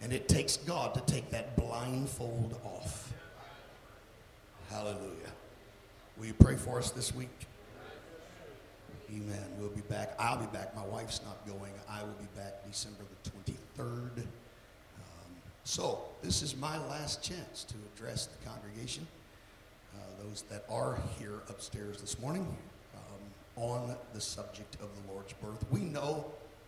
[0.00, 3.12] And it takes God to take that blindfold off.
[4.70, 5.32] Hallelujah.
[6.18, 7.28] Will you pray for us this week?
[9.10, 9.44] Amen.
[9.58, 10.14] We'll be back.
[10.18, 10.76] I'll be back.
[10.76, 11.72] My wife's not going.
[11.88, 14.18] I will be back December the 23rd.
[14.18, 15.32] Um,
[15.64, 19.06] so, this is my last chance to address the congregation,
[19.94, 22.46] uh, those that are here upstairs this morning,
[22.94, 25.64] um, on the subject of the Lord's birth.
[25.70, 26.26] We know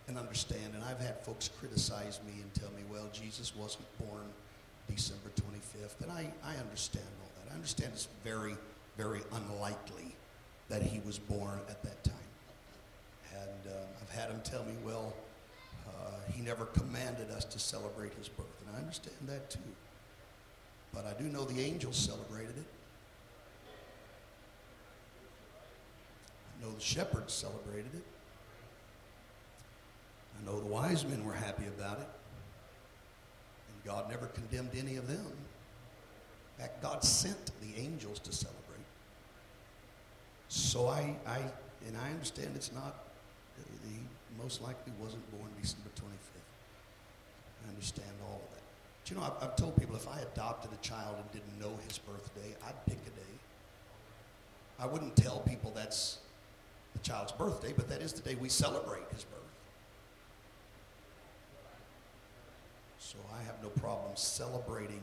[0.09, 4.25] and understand, and I've had folks criticize me and tell me, well, Jesus wasn't born
[4.89, 6.03] December 25th.
[6.03, 7.53] And I, I understand all that.
[7.53, 8.57] I understand it's very,
[8.97, 10.15] very unlikely
[10.69, 12.15] that he was born at that time.
[13.35, 15.13] And uh, I've had him tell me, well,
[15.89, 15.93] uh,
[16.33, 18.47] he never commanded us to celebrate his birth.
[18.67, 19.59] And I understand that too.
[20.93, 22.67] But I do know the angels celebrated it.
[26.59, 28.03] I know the shepherds celebrated it.
[30.41, 32.09] I know the wise men were happy about it.
[33.69, 35.27] And God never condemned any of them.
[36.59, 38.61] In fact, God sent the angels to celebrate.
[40.49, 41.39] So I, I
[41.87, 43.05] and I understand it's not,
[43.89, 43.97] he
[44.43, 46.47] most likely wasn't born December 25th.
[47.65, 48.63] I understand all of that.
[49.03, 51.77] But you know, I've, I've told people if I adopted a child and didn't know
[51.89, 53.35] his birthday, I'd pick a day.
[54.79, 56.19] I wouldn't tell people that's
[56.93, 59.40] the child's birthday, but that is the day we celebrate his birth.
[63.11, 65.01] So I have no problem celebrating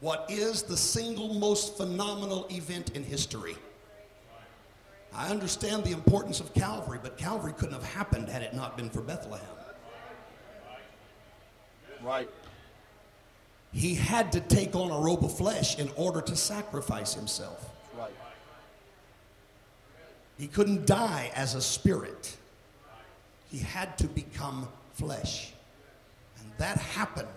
[0.00, 3.54] what is the single most phenomenal event in history.
[5.14, 8.88] I understand the importance of Calvary, but Calvary couldn't have happened had it not been
[8.88, 9.46] for Bethlehem.
[12.02, 12.30] Right.
[13.74, 17.68] He had to take on a robe of flesh in order to sacrifice himself.
[17.94, 18.14] Right.
[20.38, 22.38] He couldn't die as a spirit.
[23.50, 25.53] He had to become flesh.
[26.58, 27.28] That happened.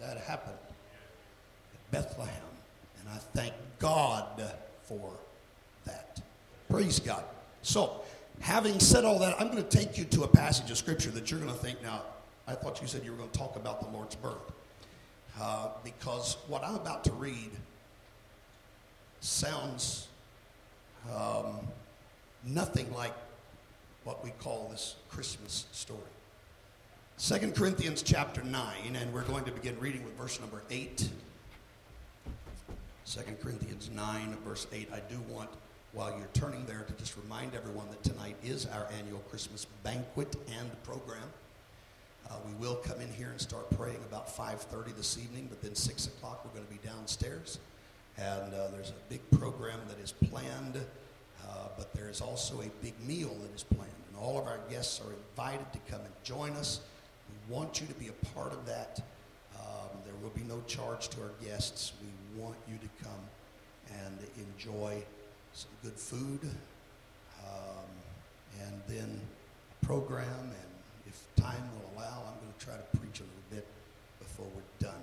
[0.00, 0.58] That happened
[1.74, 2.34] at Bethlehem.
[3.00, 4.42] And I thank God
[4.84, 5.10] for
[5.84, 6.20] that.
[6.68, 7.24] Praise God.
[7.62, 8.02] So,
[8.40, 11.30] having said all that, I'm going to take you to a passage of Scripture that
[11.30, 12.02] you're going to think, now,
[12.46, 14.52] I thought you said you were going to talk about the Lord's birth.
[15.40, 17.50] Uh, because what I'm about to read
[19.20, 20.08] sounds
[21.14, 21.60] um,
[22.44, 23.14] nothing like
[24.04, 26.00] what we call this Christmas story.
[27.22, 31.10] 2 Corinthians chapter 9, and we're going to begin reading with verse number 8.
[33.04, 34.88] 2 Corinthians 9, verse 8.
[34.90, 35.50] I do want,
[35.92, 40.34] while you're turning there, to just remind everyone that tonight is our annual Christmas banquet
[40.58, 41.28] and program.
[42.30, 45.74] Uh, we will come in here and start praying about 5.30 this evening, but then
[45.74, 47.58] 6 o'clock we're going to be downstairs.
[48.16, 50.76] And uh, there's a big program that is planned,
[51.46, 53.92] uh, but there is also a big meal that is planned.
[54.08, 56.80] And all of our guests are invited to come and join us.
[57.50, 59.02] Want you to be a part of that.
[59.58, 61.92] Um, there will be no charge to our guests.
[62.00, 63.24] We want you to come
[64.04, 65.02] and enjoy
[65.52, 66.40] some good food
[67.44, 67.90] um,
[68.62, 69.20] and then
[69.82, 70.24] a program.
[70.28, 70.70] And
[71.08, 73.66] if time will allow, I'm going to try to preach a little bit
[74.20, 75.02] before we're done.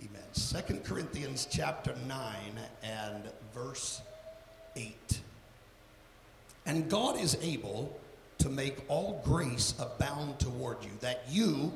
[0.00, 0.28] Amen.
[0.32, 2.34] Second Corinthians chapter 9
[2.82, 3.24] and
[3.54, 4.02] verse
[4.76, 5.20] 8.
[6.66, 7.98] And God is able
[8.40, 11.72] to make all grace abound toward you, that you,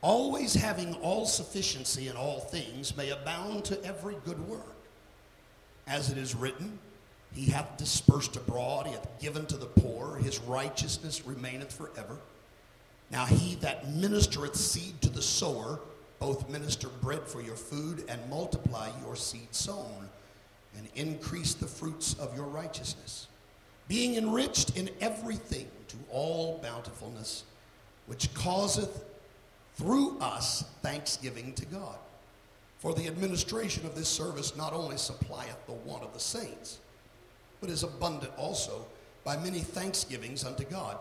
[0.00, 4.74] always having all sufficiency in all things, may abound to every good work.
[5.86, 6.78] As it is written,
[7.34, 12.18] He hath dispersed abroad, He hath given to the poor, His righteousness remaineth forever.
[13.10, 15.80] Now he that ministereth seed to the sower,
[16.18, 20.08] both minister bread for your food and multiply your seed sown,
[20.76, 23.28] and increase the fruits of your righteousness,
[23.88, 27.44] being enriched in everything to all bountifulness,
[28.06, 29.04] which causeth
[29.76, 31.96] through us thanksgiving to God.
[32.78, 36.78] For the administration of this service not only supplieth the want of the saints,
[37.60, 38.84] but is abundant also
[39.24, 40.98] by many thanksgivings unto God.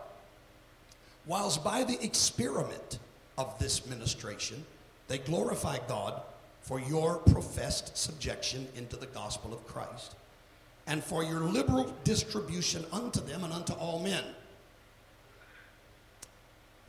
[1.25, 2.99] Whilst by the experiment
[3.37, 4.63] of this ministration,
[5.07, 6.21] they glorify God
[6.61, 10.15] for your professed subjection into the gospel of Christ,
[10.87, 14.23] and for your liberal distribution unto them and unto all men.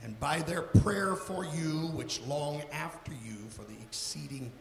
[0.03, 4.53] And by their prayer for you, which long after you for the exceeding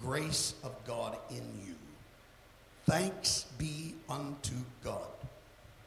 [0.00, 1.74] grace of God in you.
[2.86, 5.10] Thanks be unto God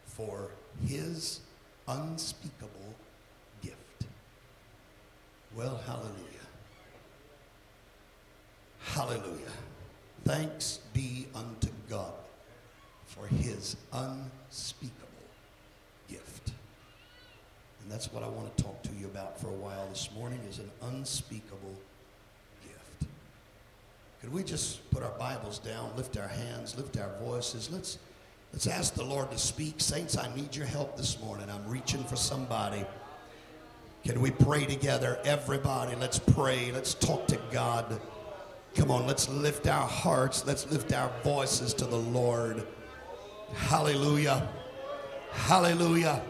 [0.05, 0.49] for
[0.85, 1.39] his
[1.87, 2.93] unspeakable
[3.63, 4.05] gift.
[5.55, 6.11] Well, hallelujah.
[8.81, 9.51] Hallelujah.
[10.25, 12.13] Thanks be unto God
[13.11, 15.07] for his unspeakable
[16.09, 16.51] gift.
[17.81, 20.39] And that's what I want to talk to you about for a while this morning
[20.49, 21.75] is an unspeakable
[22.63, 23.11] gift.
[24.21, 27.69] Could we just put our Bibles down, lift our hands, lift our voices?
[27.69, 27.97] Let's
[28.53, 29.75] let's ask the Lord to speak.
[29.79, 31.49] Saints, I need your help this morning.
[31.49, 32.85] I'm reaching for somebody.
[34.05, 35.19] Can we pray together?
[35.25, 36.71] Everybody, let's pray.
[36.71, 37.99] Let's talk to God.
[38.73, 40.45] Come on, let's lift our hearts.
[40.45, 42.65] Let's lift our voices to the Lord.
[43.55, 44.47] Hallelujah.
[45.31, 46.21] Hallelujah.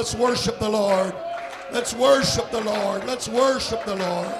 [0.00, 1.14] Let's worship the Lord.
[1.72, 3.04] Let's worship the Lord.
[3.04, 4.34] Let's worship the Lord.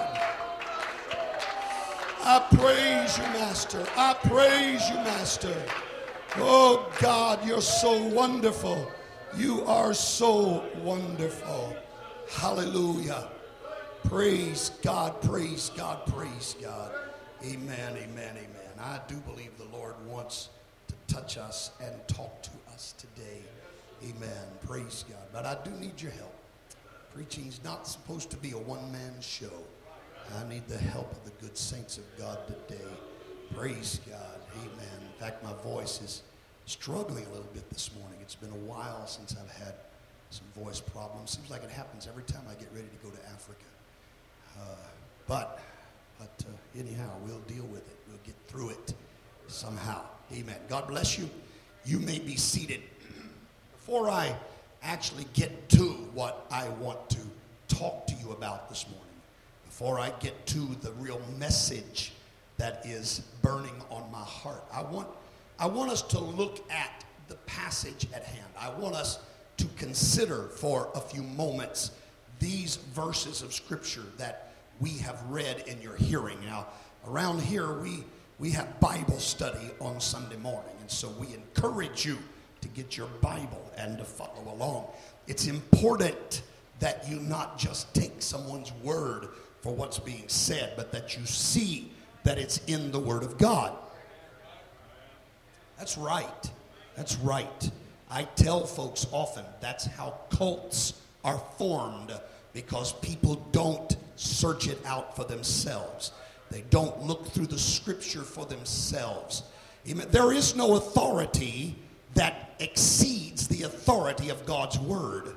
[2.23, 3.87] I praise you, Master.
[3.95, 5.55] I praise you, Master.
[6.37, 8.91] Oh, God, you're so wonderful.
[9.37, 11.77] You are so wonderful.
[12.31, 13.29] Hallelujah.
[14.05, 16.91] Praise God, praise God, praise God.
[17.45, 18.73] Amen, amen, amen.
[18.79, 20.49] I do believe the Lord wants
[20.89, 23.43] to touch us and talk to us today.
[24.03, 24.47] Amen.
[24.67, 25.27] Praise God.
[25.33, 26.35] But I do need your help.
[27.15, 29.53] Preaching's not supposed to be a one man show.
[30.39, 32.85] I need the help of the good saints of God today.
[33.57, 34.41] Praise God.
[34.63, 35.01] Amen.
[35.01, 36.23] In fact, my voice is
[36.67, 38.19] struggling a little bit this morning.
[38.23, 39.75] It's been a while since I've had
[40.31, 41.33] some voice problems.
[41.33, 43.65] Seems like it happens every time I get ready to go to Africa.
[44.57, 44.63] Uh,
[45.27, 45.61] but
[46.19, 47.97] but uh, anyhow, we'll deal with it.
[48.09, 48.95] We'll get through it
[49.49, 50.03] somehow.
[50.33, 50.57] Amen.
[50.69, 51.29] God bless you.
[51.85, 52.83] You may be seated.
[53.91, 54.37] Before I
[54.85, 55.83] actually get to
[56.15, 57.19] what I want to
[57.67, 59.17] talk to you about this morning,
[59.65, 62.13] before I get to the real message
[62.57, 65.09] that is burning on my heart, I want,
[65.59, 68.47] I want us to look at the passage at hand.
[68.57, 69.19] I want us
[69.57, 71.91] to consider for a few moments
[72.39, 76.39] these verses of Scripture that we have read in your hearing.
[76.45, 76.69] Now,
[77.09, 78.05] around here, we
[78.39, 82.19] we have Bible study on Sunday morning, and so we encourage you
[82.61, 84.87] to get your Bible and to follow along.
[85.27, 86.43] It's important
[86.81, 89.29] that you not just take someone's word
[89.61, 91.91] for what's being said, but that you see
[92.25, 93.77] that it's in the Word of God.
[95.79, 96.51] That's right.
[96.97, 97.71] That's right.
[98.11, 102.13] I tell folks often that's how cults are formed
[102.53, 106.13] because people don't search it out for themselves.
[106.51, 109.45] They don't look through the scripture for themselves.
[109.85, 111.77] There is no authority
[112.15, 115.35] that exceeds the authority of God's word.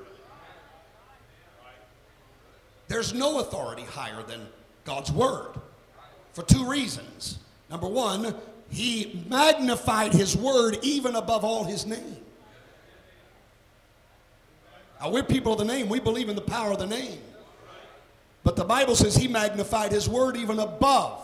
[2.88, 4.46] There's no authority higher than
[4.84, 5.54] God's word
[6.32, 7.38] for two reasons.
[7.70, 8.34] Number one,
[8.68, 12.16] he magnified his word even above all his name.
[15.00, 17.18] Now, we're people of the name, we believe in the power of the name.
[18.42, 21.20] But the Bible says he magnified his word even above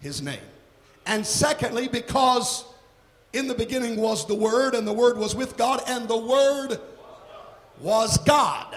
[0.00, 0.38] his name.
[1.08, 2.64] And secondly, because
[3.32, 6.78] in the beginning was the Word, and the Word was with God, and the Word
[7.80, 8.76] was God.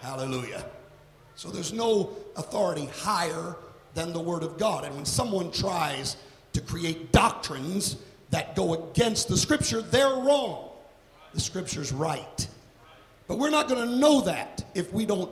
[0.00, 0.64] Hallelujah.
[1.36, 3.56] So there's no authority higher
[3.94, 4.84] than the Word of God.
[4.84, 6.16] And when someone tries
[6.54, 7.96] to create doctrines
[8.30, 10.70] that go against the Scripture, they're wrong.
[11.34, 12.48] The Scripture's right.
[13.26, 15.30] But we're not going to know that if we don't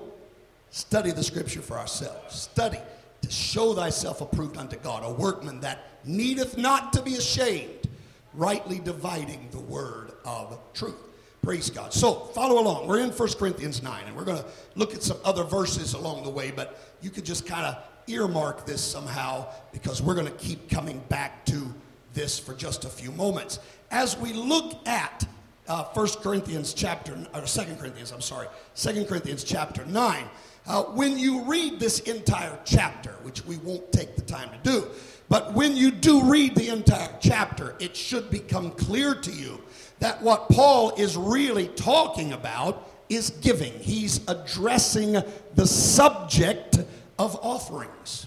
[0.71, 2.43] study the scripture for ourselves.
[2.43, 2.79] Study
[3.23, 7.89] to show thyself approved unto God, a workman that needeth not to be ashamed,
[8.35, 10.97] rightly dividing the word of truth.
[11.43, 11.93] Praise God.
[11.93, 12.87] So follow along.
[12.87, 16.25] We're in 1 Corinthians 9, and we're going to look at some other verses along
[16.25, 20.33] the way, but you could just kind of earmark this somehow because we're going to
[20.33, 21.73] keep coming back to
[22.13, 23.59] this for just a few moments.
[23.91, 25.27] As we look at
[25.71, 30.25] uh, 1 Corinthians chapter, or 2 Corinthians, I'm sorry, 2 Corinthians chapter 9.
[30.67, 34.89] Uh, when you read this entire chapter, which we won't take the time to do,
[35.29, 39.61] but when you do read the entire chapter, it should become clear to you
[40.01, 43.73] that what Paul is really talking about is giving.
[43.75, 45.23] He's addressing
[45.55, 46.81] the subject
[47.17, 48.27] of offerings.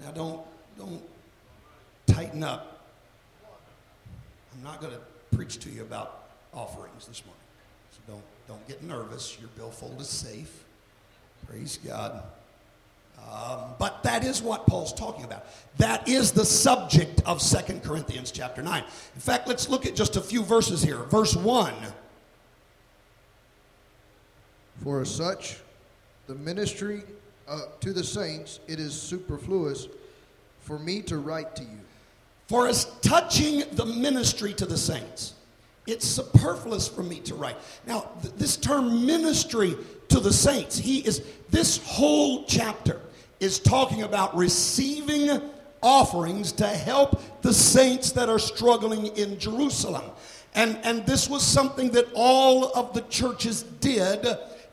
[0.00, 0.40] Now, don't,
[0.78, 1.02] don't
[2.06, 2.79] tighten up
[4.60, 5.00] I'm not going to
[5.34, 7.42] preach to you about offerings this morning.
[7.92, 9.38] So don't, don't get nervous.
[9.40, 10.64] Your billfold is safe.
[11.48, 12.22] Praise God.
[13.18, 15.46] Um, but that is what Paul's talking about.
[15.78, 18.84] That is the subject of Second Corinthians chapter 9.
[18.84, 21.04] In fact, let's look at just a few verses here.
[21.04, 21.72] Verse 1.
[24.84, 25.56] For as such,
[26.26, 27.02] the ministry
[27.48, 29.88] uh, to the saints, it is superfluous
[30.60, 31.79] for me to write to you.
[32.50, 35.34] For as touching the ministry to the saints,
[35.86, 37.54] it's superfluous for me to write.
[37.86, 39.76] Now, th- this term ministry
[40.08, 43.02] to the saints, he is, this whole chapter
[43.38, 45.40] is talking about receiving
[45.80, 50.10] offerings to help the saints that are struggling in Jerusalem.
[50.52, 54.26] And, and this was something that all of the churches did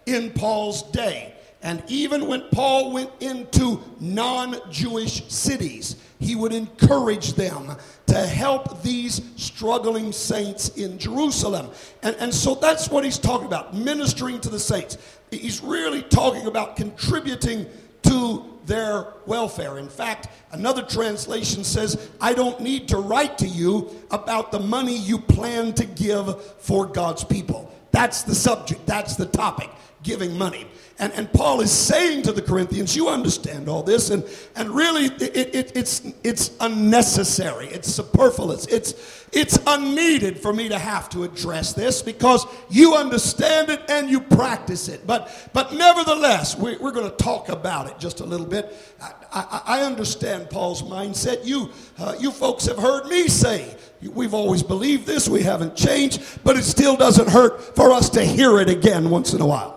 [0.08, 1.36] in Paul's day.
[1.62, 7.76] And even when Paul went into non Jewish cities, he would encourage them
[8.08, 11.70] to help these struggling saints in Jerusalem.
[12.04, 14.98] And, and so that's what he's talking about ministering to the saints.
[15.30, 17.68] He's really talking about contributing
[18.04, 19.78] to their welfare.
[19.78, 24.98] In fact, another translation says, I don't need to write to you about the money
[24.98, 27.74] you plan to give for God's people.
[27.92, 29.70] That's the subject, that's the topic
[30.04, 30.68] giving money.
[31.00, 34.24] And, and Paul is saying to the Corinthians, you understand all this, and,
[34.56, 40.80] and really it, it, it's, it's unnecessary, it's superfluous, it's, it's unneeded for me to
[40.80, 45.06] have to address this because you understand it and you practice it.
[45.06, 48.76] But, but nevertheless, we, we're going to talk about it just a little bit.
[49.00, 51.46] I, I, I understand Paul's mindset.
[51.46, 53.76] You, uh, you folks have heard me say,
[54.14, 58.24] We've always believed this, we haven't changed, but it still doesn't hurt for us to
[58.24, 59.77] hear it again once in a while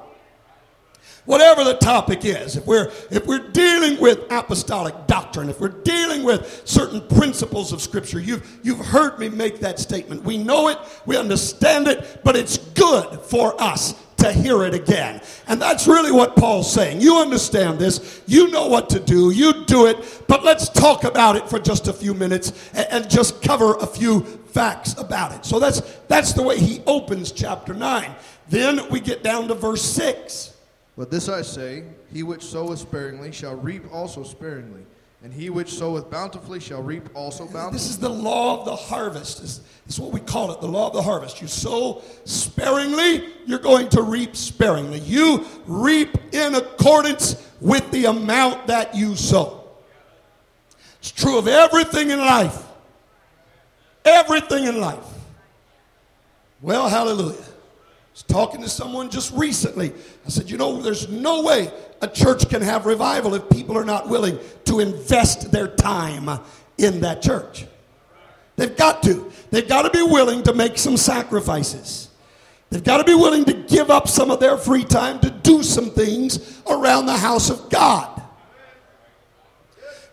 [1.27, 6.23] whatever the topic is if we're if we're dealing with apostolic doctrine if we're dealing
[6.23, 10.23] with certain principles of scripture you've you've heard me make that statement.
[10.23, 15.23] We know it we understand it but it's good for us to hear it again.
[15.49, 17.01] And that's really what paul's saying.
[17.01, 21.37] You understand this you know what to do you do it but let's talk about
[21.37, 25.45] it for just a few minutes and, and just cover a few facts about it.
[25.45, 28.15] So that's that's the way he opens chapter 9
[28.49, 30.55] then we get down to verse 6
[30.97, 34.85] but this I say, he which soweth sparingly shall reap also sparingly,
[35.23, 37.73] and he which soweth bountifully shall reap also bountifully.
[37.73, 39.41] This is the law of the harvest.
[39.41, 41.41] This is what we call it, the law of the harvest.
[41.41, 44.99] You sow sparingly, you're going to reap sparingly.
[45.01, 49.69] You reap in accordance with the amount that you sow.
[50.99, 52.63] It's true of everything in life.
[54.05, 55.05] Everything in life.
[56.63, 57.50] Well, hallelujah
[58.13, 59.93] was talking to someone just recently.
[60.27, 63.85] I said, you know, there's no way a church can have revival if people are
[63.85, 66.29] not willing to invest their time
[66.79, 67.67] in that church.
[68.57, 69.31] They've got to.
[69.51, 72.09] They've got to be willing to make some sacrifices.
[72.69, 75.63] They've got to be willing to give up some of their free time to do
[75.63, 78.23] some things around the house of God.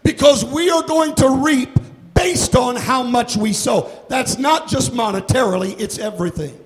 [0.04, 1.70] Because we are going to reap
[2.16, 3.92] based on how much we sow.
[4.10, 6.58] That's not just monetarily, it's everything.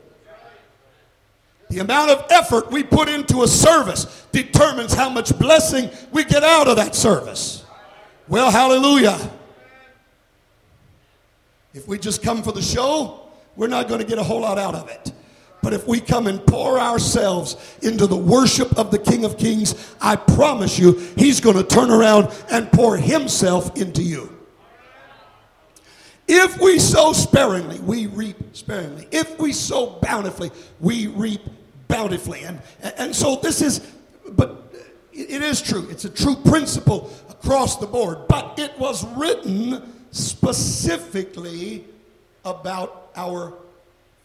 [1.71, 6.43] The amount of effort we put into a service determines how much blessing we get
[6.43, 7.63] out of that service.
[8.27, 9.17] Well, hallelujah.
[11.73, 13.21] If we just come for the show,
[13.55, 15.13] we're not going to get a whole lot out of it.
[15.63, 19.95] But if we come and pour ourselves into the worship of the King of Kings,
[20.01, 24.37] I promise you, He's going to turn around and pour Himself into you.
[26.27, 29.07] If we sow sparingly, we reap sparingly.
[29.09, 30.51] If we sow bountifully,
[30.81, 31.41] we reap
[31.91, 32.43] bountifully.
[32.43, 32.61] And,
[32.97, 33.79] and so this is,
[34.29, 34.73] but
[35.13, 35.87] it is true.
[35.89, 38.27] It's a true principle across the board.
[38.27, 41.85] But it was written specifically
[42.43, 43.53] about our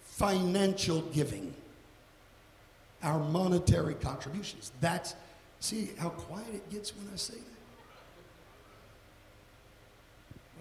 [0.03, 1.55] financial giving,
[3.03, 4.73] our monetary contributions.
[4.81, 5.15] That's,
[5.61, 7.43] see how quiet it gets when I say that?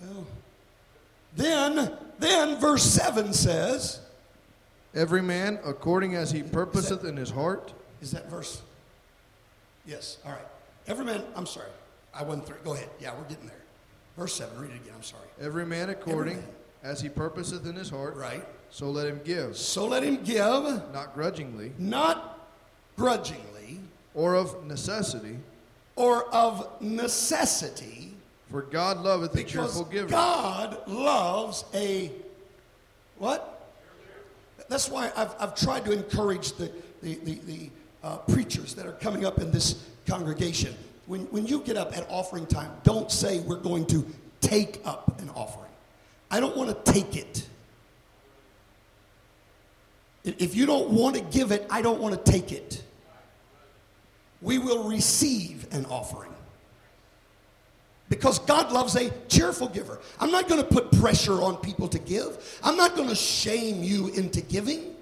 [0.02, 0.28] Well,
[1.36, 4.00] then, then verse 7 says,
[4.96, 7.74] Every man according as he purposeth that, in his heart.
[8.02, 8.62] Is that verse?
[9.86, 10.18] Yes.
[10.26, 10.48] All right.
[10.88, 11.70] Every man, I'm sorry.
[12.14, 12.58] I wasn't through.
[12.64, 12.90] Go ahead.
[13.00, 13.62] Yeah, we're getting there.
[14.18, 14.58] Verse 7.
[14.58, 14.94] Read it again.
[14.96, 15.28] I'm sorry.
[15.42, 16.56] Every man according Every man.
[16.84, 18.16] as he purposeth in his heart.
[18.16, 18.46] Right.
[18.70, 19.58] So let him give.
[19.58, 20.38] So let him give.
[20.94, 21.74] Not grudgingly.
[21.78, 22.48] Not
[22.96, 23.80] grudgingly.
[24.14, 25.38] Or of necessity.
[25.98, 28.14] Or of necessity.
[28.50, 30.08] For God loveth a cheerful giver.
[30.08, 32.12] God loves a
[33.18, 33.55] what?
[34.68, 37.70] That's why I've, I've tried to encourage the, the, the, the
[38.04, 40.76] uh, preachers that are coming up in this congregation.
[41.06, 44.06] When, when you get up at offering time, don't say we're going to
[44.42, 45.72] take up an offering.
[46.32, 47.48] I don't want to take it.
[50.24, 52.84] If you don't want to give it, I don't want to take it.
[54.42, 56.35] We will receive an offering.
[58.08, 60.00] Because God loves a cheerful giver.
[60.20, 62.60] I'm not going to put pressure on people to give.
[62.64, 64.96] I'm not going to shame you into giving.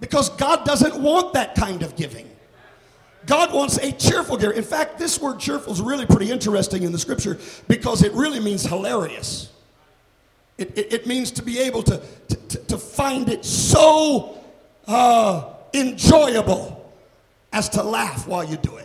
[0.00, 2.28] Because God doesn't want that kind of giving.
[3.26, 4.52] God wants a cheerful giver.
[4.52, 7.38] In fact, this word cheerful is really pretty interesting in the scripture
[7.68, 9.52] because it really means hilarious.
[10.58, 14.42] It, it, it means to be able to, to, to find it so
[14.86, 16.92] uh, enjoyable
[17.52, 18.81] as to laugh while you do it.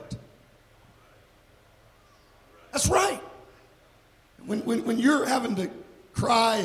[2.77, 3.19] That's right.
[4.45, 5.67] When, when, when you're having to
[6.13, 6.57] cry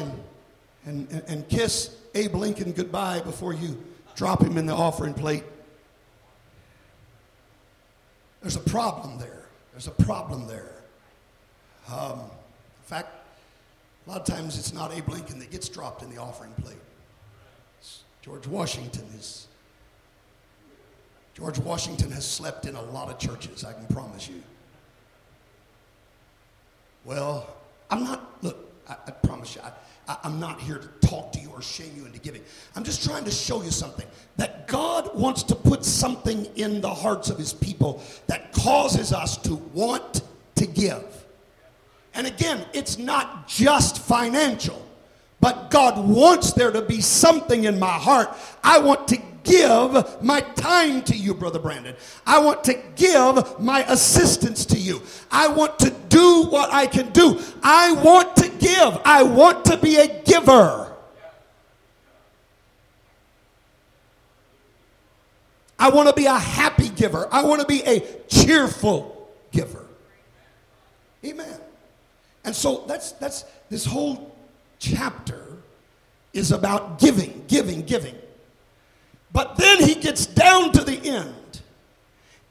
[0.84, 3.82] and, and, and kiss Abe Lincoln goodbye before you
[4.14, 5.42] drop him in the offering plate,
[8.42, 9.46] there's a problem there.
[9.72, 10.74] There's a problem there.
[11.90, 13.08] Um, in fact,
[14.06, 16.76] a lot of times it's not Abe Lincoln that gets dropped in the offering plate.
[17.80, 19.46] It's George Washington is.
[21.32, 24.42] George Washington has slept in a lot of churches, I can promise you.
[27.04, 27.48] Well,
[27.90, 29.72] I'm not, look, I, I promise you, I,
[30.24, 32.42] I'm not here to talk to you or shame you into giving.
[32.74, 34.06] I'm just trying to show you something
[34.36, 39.36] that God wants to put something in the hearts of his people that causes us
[39.38, 40.22] to want
[40.56, 41.04] to give.
[42.14, 44.86] And again, it's not just financial,
[45.40, 48.30] but God wants there to be something in my heart.
[48.62, 51.94] I want to give my time to you, Brother Brandon.
[52.26, 55.02] I want to give my assistance to you.
[55.30, 57.40] I want to do what I can do.
[57.62, 59.00] I want to give.
[59.04, 60.92] I want to be a giver.
[65.78, 67.26] I want to be a happy giver.
[67.32, 69.84] I want to be a cheerful giver.
[71.24, 71.58] Amen.
[72.44, 74.36] And so that's that's this whole
[74.78, 75.58] chapter
[76.32, 78.14] is about giving, giving, giving.
[79.32, 81.60] But then he gets down to the end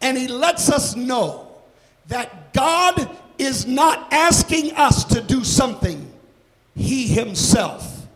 [0.02, 1.48] and he lets us know
[2.08, 6.12] that God is not asking us to do something
[6.76, 8.08] he himself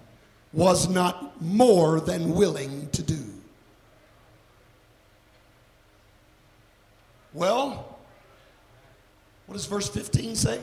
[0.54, 3.20] was not more than willing to do.
[7.34, 7.98] Well,
[9.46, 10.60] what does verse 15 say?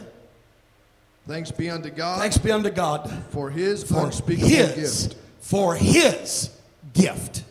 [1.28, 2.18] Thanks be unto God.
[2.18, 5.16] Thanks be unto God for his for unspeakable his, gift.
[5.40, 6.50] For his
[6.94, 7.44] gift.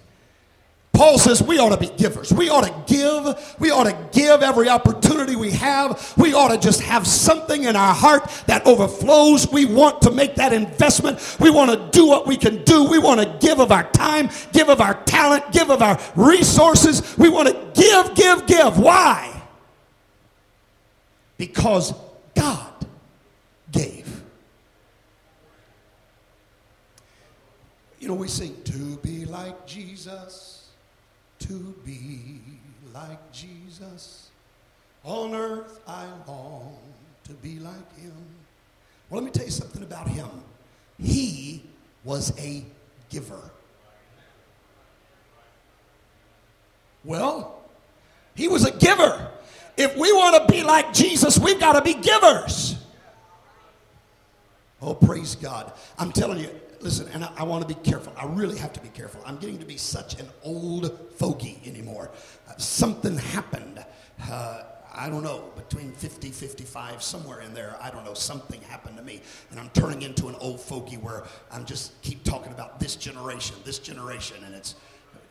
[1.01, 2.31] Paul says we ought to be givers.
[2.31, 3.55] We ought to give.
[3.57, 6.13] We ought to give every opportunity we have.
[6.15, 9.51] We ought to just have something in our heart that overflows.
[9.51, 11.37] We want to make that investment.
[11.39, 12.83] We want to do what we can do.
[12.83, 17.17] We want to give of our time, give of our talent, give of our resources.
[17.17, 18.77] We want to give, give, give.
[18.77, 19.41] Why?
[21.35, 21.95] Because
[22.35, 22.85] God
[23.71, 24.21] gave.
[27.99, 30.60] You know, we sing, To be like Jesus,
[31.41, 32.41] to be
[32.93, 34.29] like Jesus.
[35.03, 36.77] On earth I long
[37.25, 38.13] to be like him.
[39.09, 40.29] Well, let me tell you something about him.
[40.99, 41.63] He
[42.03, 42.63] was a
[43.09, 43.41] giver.
[47.03, 47.61] Well,
[48.35, 49.29] he was a giver.
[49.77, 52.75] If we want to be like Jesus, we've got to be givers.
[54.81, 55.73] Oh, praise God.
[55.97, 56.49] I'm telling you,
[56.81, 58.13] listen, and I, I want to be careful.
[58.17, 59.21] I really have to be careful.
[59.25, 62.11] I'm getting to be such an old fogey anymore.
[62.49, 63.83] Uh, something happened.
[64.29, 64.63] Uh,
[64.93, 69.03] I don't know, between 50, 55, somewhere in there, I don't know, something happened to
[69.03, 69.21] me.
[69.49, 73.55] And I'm turning into an old fogey where I'm just keep talking about this generation,
[73.63, 74.75] this generation, and it's,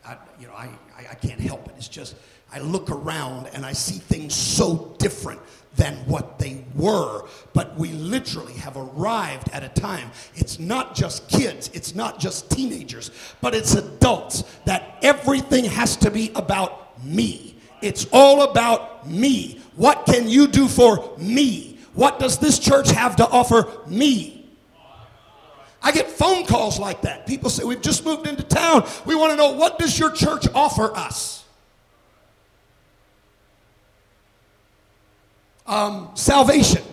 [0.05, 1.75] I, you know, I, I, I can't help it.
[1.77, 2.15] It's just,
[2.51, 5.39] I look around and I see things so different
[5.75, 7.25] than what they were.
[7.53, 10.11] But we literally have arrived at a time.
[10.35, 13.11] It's not just kids, it's not just teenagers,
[13.41, 17.55] but it's adults that everything has to be about me.
[17.81, 19.59] It's all about me.
[19.75, 21.79] What can you do for me?
[21.93, 24.40] What does this church have to offer me?
[25.83, 27.25] I get phone calls like that.
[27.25, 28.87] People say, We've just moved into town.
[29.05, 31.43] We want to know what does your church offer us?
[35.65, 36.83] Um, salvation.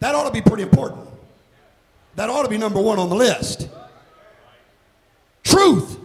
[0.00, 1.08] That ought to be pretty important.
[2.16, 3.68] That ought to be number one on the list.
[5.42, 5.98] Truth.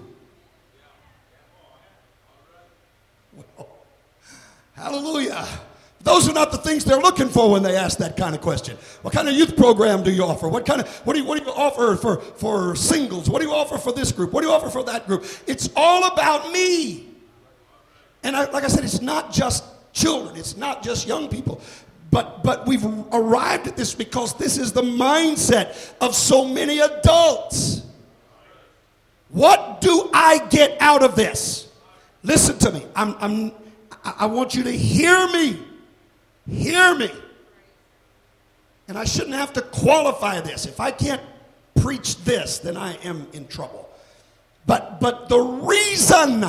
[4.74, 5.45] hallelujah.
[6.02, 8.78] Those are not the things they're looking for when they ask that kind of question.
[9.02, 10.48] What kind of youth program do you offer?
[10.48, 13.30] What kind of what do you, what do you offer for, for singles?
[13.30, 14.32] What do you offer for this group?
[14.32, 15.26] What do you offer for that group?
[15.46, 17.08] It's all about me.
[18.24, 21.62] And I, like I said, it's not just children, it's not just young people.
[22.12, 22.84] But, but we've
[23.14, 27.84] arrived at this because this is the mindset of so many adults.
[29.30, 31.68] What do I get out of this?
[32.24, 32.86] Listen to me.
[32.96, 33.52] I'm, I'm,
[34.04, 35.60] I want you to hear me.
[36.50, 37.12] Hear me.
[38.88, 40.66] And I shouldn't have to qualify this.
[40.66, 41.22] If I can't
[41.80, 43.88] preach this, then I am in trouble.
[44.66, 46.46] But, but the reason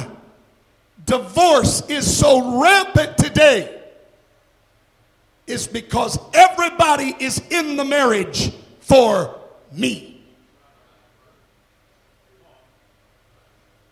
[1.05, 3.81] divorce is so rampant today
[5.47, 9.39] is because everybody is in the marriage for
[9.73, 10.23] me.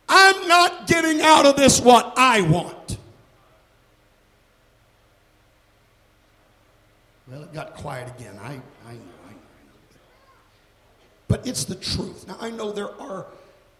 [0.08, 2.77] I'm not getting out of this what I want.
[7.30, 8.38] Well, it got quiet again.
[8.42, 9.38] I, I, know, I, know.
[11.28, 12.26] but it's the truth.
[12.26, 13.26] Now, I know there are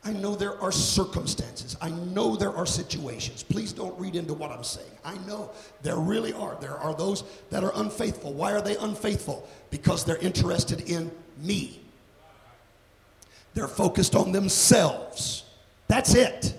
[0.04, 1.76] I know there are circumstances.
[1.80, 3.42] I know there are situations.
[3.42, 4.90] Please don't read into what I'm saying.
[5.04, 5.50] I know
[5.82, 6.56] there really are.
[6.60, 8.32] There are those that are unfaithful.
[8.32, 9.48] Why are they unfaithful?
[9.70, 11.80] Because they're interested in me.
[13.54, 15.44] They're focused on themselves.
[15.88, 16.54] That's it.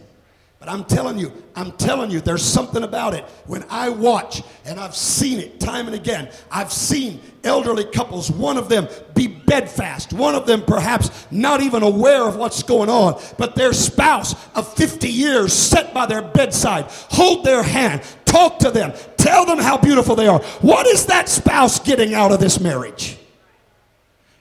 [0.59, 3.23] But I'm telling you, I'm telling you, there's something about it.
[3.47, 8.57] When I watch, and I've seen it time and again, I've seen elderly couples, one
[8.57, 13.21] of them be bedfast, one of them perhaps not even aware of what's going on,
[13.37, 18.69] but their spouse of 50 years sit by their bedside, hold their hand, talk to
[18.69, 20.41] them, tell them how beautiful they are.
[20.59, 23.17] What is that spouse getting out of this marriage?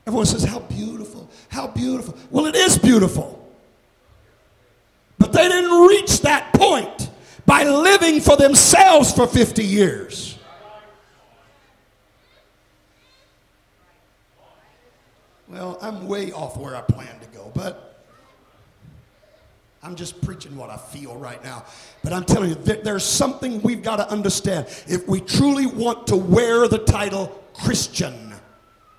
[0.04, 2.16] Everyone says, How beautiful, how beautiful.
[2.30, 3.37] Well, it is beautiful.
[5.88, 7.10] But reach that point
[7.46, 10.38] by living for themselves for 50 years.
[15.48, 18.04] Well, I'm way off where I plan to go, but
[19.82, 21.64] I'm just preaching what I feel right now.
[22.04, 24.66] But I'm telling you, that there's something we've got to understand.
[24.86, 28.34] If we truly want to wear the title Christian,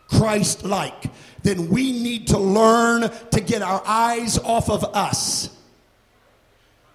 [0.08, 1.04] Christ like,
[1.43, 5.56] then we need to learn to get our eyes off of us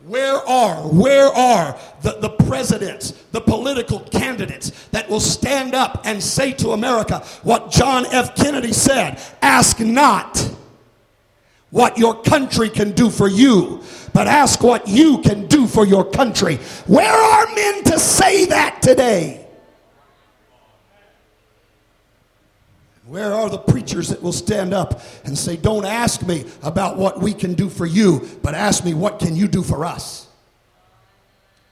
[0.07, 6.23] where are, where are the, the presidents, the political candidates that will stand up and
[6.23, 8.37] say to America what John F.
[8.37, 10.51] Kennedy said ask not
[11.71, 16.05] what your country can do for you, but ask what you can do for your
[16.05, 16.57] country.
[16.87, 19.44] Where are men to say that today?
[23.07, 27.21] Where are the preachers that will stand up and say, Don't ask me about what
[27.21, 30.27] we can do for you, but ask me what can you do for us?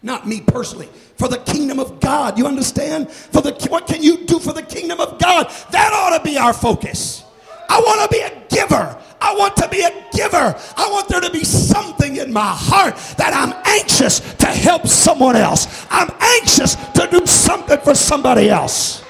[0.02, 2.36] Not me personally, for the kingdom of God.
[2.36, 3.10] You understand?
[3.10, 5.48] For the what can you do for the kingdom of God?
[5.70, 7.24] That ought to be our focus.
[7.68, 8.98] I want to be a giver.
[9.20, 10.54] I want to be a giver.
[10.76, 15.36] I want there to be something in my heart that I'm anxious to help someone
[15.36, 15.86] else.
[15.88, 19.02] I'm anxious to do something for somebody else.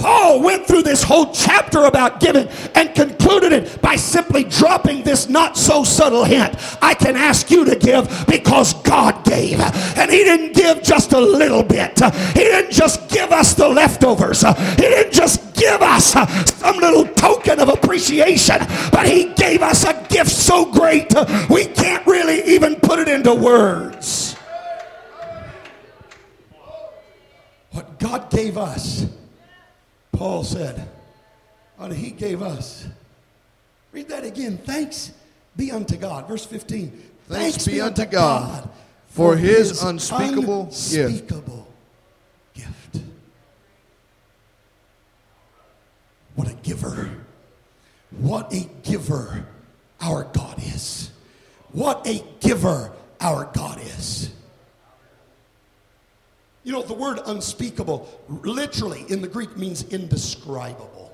[0.00, 5.28] Paul went through this whole chapter about giving and concluded it by simply dropping this
[5.28, 6.56] not so subtle hint.
[6.80, 9.60] I can ask you to give because God gave.
[9.60, 12.00] And He didn't give just a little bit,
[12.32, 17.60] He didn't just give us the leftovers, He didn't just give us some little token
[17.60, 18.56] of appreciation,
[18.90, 21.12] but He gave us a gift so great
[21.50, 24.34] we can't really even put it into words.
[27.72, 29.06] What God gave us
[30.20, 30.86] Paul said,
[31.78, 32.86] what he gave us.
[33.90, 34.58] Read that again.
[34.58, 35.12] Thanks
[35.56, 36.28] be unto God.
[36.28, 36.90] Verse 15.
[36.90, 38.70] Thanks, Thanks be unto God, God
[39.06, 41.66] for his, his unspeakable, unspeakable
[42.52, 42.92] gift.
[42.92, 43.04] gift.
[46.34, 47.08] What a giver.
[48.10, 49.46] What a giver
[50.02, 51.12] our God is.
[51.72, 54.34] What a giver our God is.
[56.62, 61.10] You know, the word unspeakable literally in the Greek means indescribable.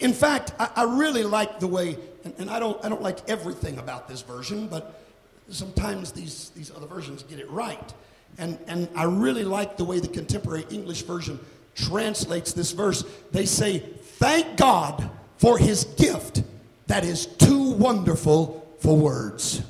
[0.00, 3.28] In fact, I, I really like the way, and, and, I, don't, I don't like
[3.28, 5.00] everything about this version, but
[5.48, 7.92] sometimes these, these other versions get it right.
[8.38, 11.38] And, and I really like the way the contemporary English version
[11.74, 13.04] translates this verse.
[13.32, 16.42] They say, Thank God for his gift
[16.86, 19.62] that is too wonderful for words.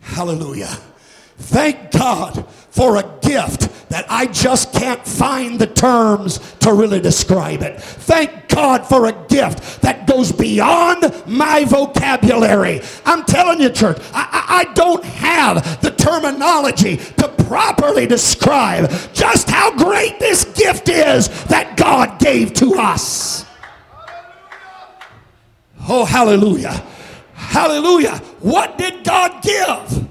[0.00, 0.76] Hallelujah.
[1.40, 7.62] Thank God for a gift that I just can't find the terms to really describe
[7.62, 7.80] it.
[7.80, 12.82] Thank God for a gift that goes beyond my vocabulary.
[13.04, 19.76] I'm telling you, church, I, I, don't have the terminology to properly describe just how
[19.76, 23.44] great this gift is that God gave to us.
[25.88, 26.84] Oh, hallelujah.
[27.34, 28.18] Hallelujah.
[28.38, 30.10] What did God give?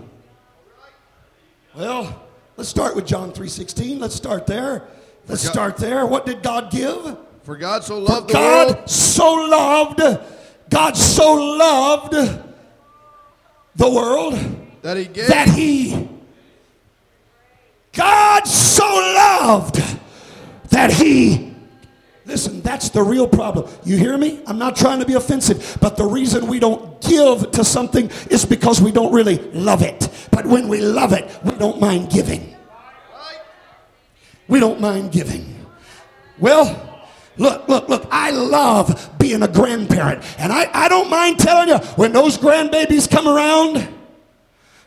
[1.79, 2.13] Well,
[2.57, 3.99] let's start with John 3:16.
[3.99, 4.83] Let's start there.
[5.29, 6.05] Let's start there.
[6.05, 7.15] What did God give?
[7.43, 10.01] For God so loved the God world so loved,
[10.69, 12.11] God so loved
[13.77, 14.37] the world
[14.81, 16.09] that he gave that he,
[17.93, 19.81] God so loved
[20.71, 21.48] that he,
[22.29, 23.69] listen, that's the real problem.
[23.83, 24.41] You hear me?
[24.47, 28.45] I'm not trying to be offensive, but the reason we don't give to something is
[28.45, 30.09] because we don't really love it.
[30.31, 32.55] But when we love it, we don't mind giving.
[34.47, 35.65] We don't mind giving.
[36.39, 37.03] Well,
[37.37, 40.23] look, look, look, I love being a grandparent.
[40.39, 43.87] And I, I don't mind telling you, when those grandbabies come around,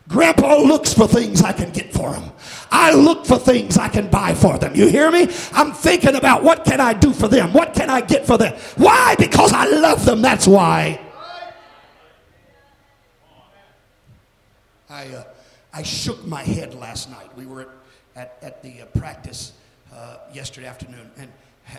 [0.09, 2.32] Grandpa looks for things I can get for him.
[2.73, 4.75] I look for things I can buy for them.
[4.75, 5.29] You hear me?
[5.53, 7.53] I'm thinking about what can I do for them?
[7.53, 8.55] What can I get for them?
[8.77, 9.15] Why?
[9.19, 10.23] Because I love them.
[10.23, 10.99] That's why.
[14.89, 15.25] I, uh,
[15.75, 17.37] I shook my head last night.
[17.37, 17.69] We were at,
[18.17, 19.53] at, at the uh, practice
[19.95, 21.31] uh, yesterday afternoon, and,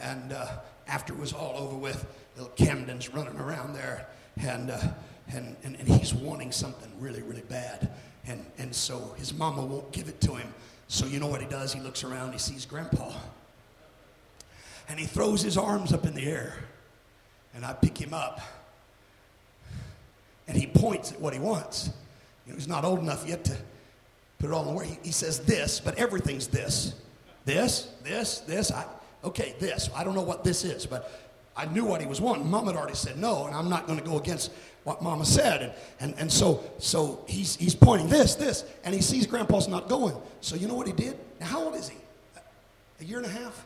[0.01, 0.47] and uh,
[0.88, 2.06] after it was all over with,
[2.38, 4.79] little Camden's running around there, and, uh,
[5.32, 7.91] and, and, and he's wanting something really, really bad.
[8.25, 10.53] And, and so his mama won't give it to him.
[10.93, 11.73] So you know what he does?
[11.73, 13.12] He looks around, he sees Grandpa,
[14.88, 16.53] and he throws his arms up in the air,
[17.56, 18.39] and I pick him up,
[20.47, 21.89] and he points at what he wants.
[22.45, 23.58] You know, he's not old enough yet to
[24.38, 24.86] put it all in the.
[24.86, 26.93] He, he says this, but everything's this.
[27.43, 28.71] This, this, this.
[28.71, 28.86] I,
[29.23, 29.89] okay, this.
[29.95, 31.12] I don't know what this is, but
[31.58, 32.51] I knew what he was wanting.
[32.51, 34.51] Mom had already said no, and I'm not going to go against
[34.84, 35.62] what Mama said.
[35.62, 39.88] And, and, and so, so he's, he's pointing this, this, and he sees Grandpa's not
[39.88, 40.15] going.
[40.41, 41.17] So you know what he did?
[41.39, 41.98] Now, how old is he?
[43.02, 43.65] A year and a half?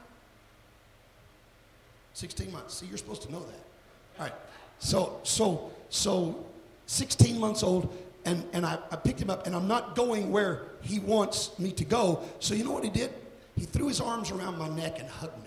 [2.14, 2.76] 16 months.
[2.76, 4.20] See, you're supposed to know that.
[4.20, 4.34] All right.
[4.80, 6.44] So, so, so
[6.88, 10.64] 16 months old, and, and I, I picked him up, and I'm not going where
[10.82, 12.24] he wants me to go.
[12.40, 13.14] So you know what he did?
[13.56, 15.47] He threw his arms around my neck and hugged me.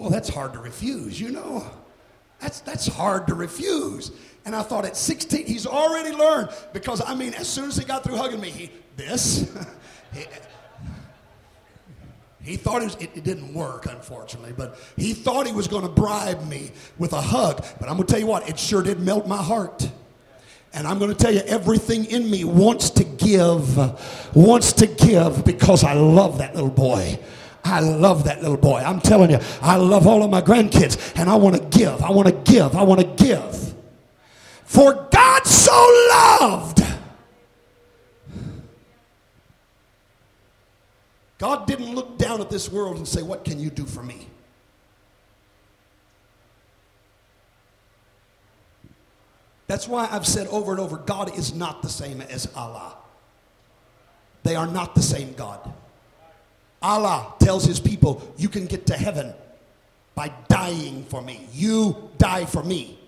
[0.00, 1.62] Well, that's hard to refuse, you know.
[2.38, 4.12] That's, that's hard to refuse.
[4.46, 7.84] And I thought at 16, he's already learned because, I mean, as soon as he
[7.84, 9.54] got through hugging me, he, this,
[10.14, 10.24] he,
[12.40, 15.82] he thought it, was, it, it, didn't work, unfortunately, but he thought he was going
[15.82, 17.62] to bribe me with a hug.
[17.78, 19.86] But I'm going to tell you what, it sure did melt my heart.
[20.72, 23.76] And I'm going to tell you, everything in me wants to give,
[24.34, 27.18] wants to give because I love that little boy.
[27.64, 28.78] I love that little boy.
[28.78, 32.02] I'm telling you, I love all of my grandkids, and I want to give.
[32.02, 32.74] I want to give.
[32.74, 33.74] I want to give.
[34.64, 36.80] For God so loved.
[41.38, 44.28] God didn't look down at this world and say, What can you do for me?
[49.66, 52.96] That's why I've said over and over God is not the same as Allah.
[54.42, 55.72] They are not the same God.
[56.82, 59.34] Allah tells his people, You can get to heaven
[60.14, 61.46] by dying for me.
[61.52, 62.98] You die for me.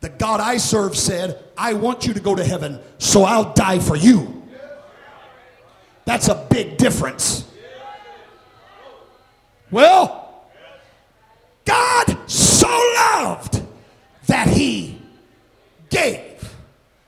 [0.00, 3.80] The God I serve said, I want you to go to heaven, so I'll die
[3.80, 4.42] for you.
[6.04, 7.44] That's a big difference.
[9.70, 10.44] Well,
[11.64, 13.62] God so loved
[14.26, 14.98] that he
[15.90, 16.54] gave.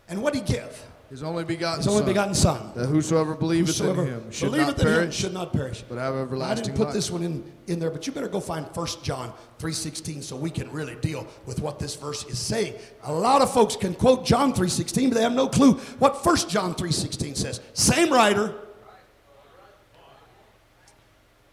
[0.08, 0.79] And what did he give?
[1.10, 2.70] His only begotten His only Son, begotten Son.
[2.76, 5.82] that whosoever believeth Whosoever in him should not in him perish, should not perish.
[5.88, 6.94] but have I everlasting didn't put life.
[6.94, 10.50] this one in, in there, but you better go find 1 John 3.16 so we
[10.50, 12.74] can really deal with what this verse is saying.
[13.02, 16.36] A lot of folks can quote John 3.16, but they have no clue what 1
[16.48, 17.60] John 3.16 says.
[17.72, 18.54] Same writer.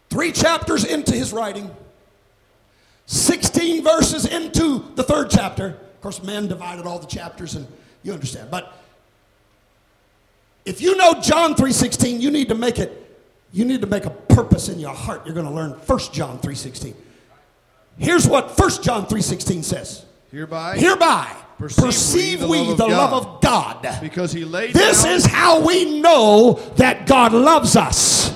[0.08, 1.68] Three chapters into his writing.
[3.06, 5.66] 16 verses into the third chapter.
[5.70, 7.66] Of course, man divided all the chapters, and
[8.04, 8.50] you understand.
[8.52, 8.77] But
[10.68, 13.06] if you know John 3:16, you need to make it
[13.52, 15.22] you need to make a purpose in your heart.
[15.24, 16.94] You're going to learn 1 John 3:16.
[17.96, 20.04] Here's what 1 John 3:16 says.
[20.30, 21.26] Hereby, Hereby
[21.58, 24.00] Perceive perceive, we the love the of love of God.
[24.00, 28.27] because he laid This down, is how we know that God loves us.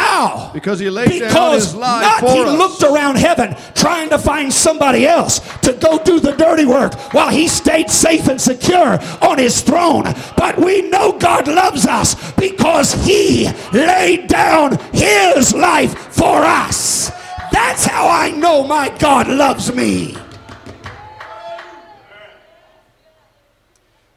[0.00, 0.50] How?
[0.52, 2.58] because he laid down his life not for he us.
[2.58, 7.28] looked around heaven trying to find somebody else to go do the dirty work while
[7.28, 10.04] he stayed safe and secure on his throne.
[10.36, 17.10] But we know God loves us because he laid down his life for us.
[17.52, 20.16] That's how I know my God loves me.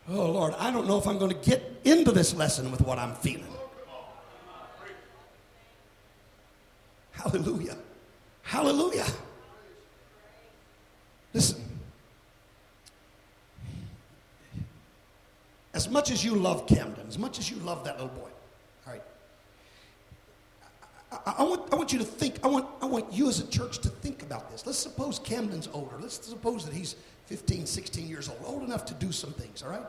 [0.09, 2.99] Oh Lord, I don't know if I'm going to get into this lesson with what
[2.99, 3.45] I'm feeling.
[7.13, 7.77] Hallelujah.
[8.41, 9.05] Hallelujah.
[11.33, 11.61] Listen.
[15.73, 18.29] As much as you love Camden, as much as you love that little boy,
[18.85, 19.01] all right,
[21.11, 23.47] I, I, want, I want you to think, I want, I want you as a
[23.47, 24.67] church to think about this.
[24.67, 25.95] Let's suppose Camden's older.
[25.99, 26.95] Let's suppose that he's
[27.25, 29.81] 15, 16 years old, old enough to do some things, all right?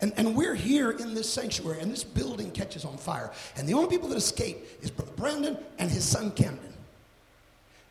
[0.00, 3.32] And, and we're here in this sanctuary, and this building catches on fire.
[3.56, 6.72] And the only people that escape is Brother Brandon and his son Camden.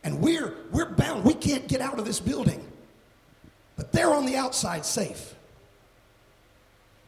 [0.04, 1.24] And we're, we're bound.
[1.24, 2.64] We can't get out of this building.
[3.76, 5.34] But they're on the outside safe.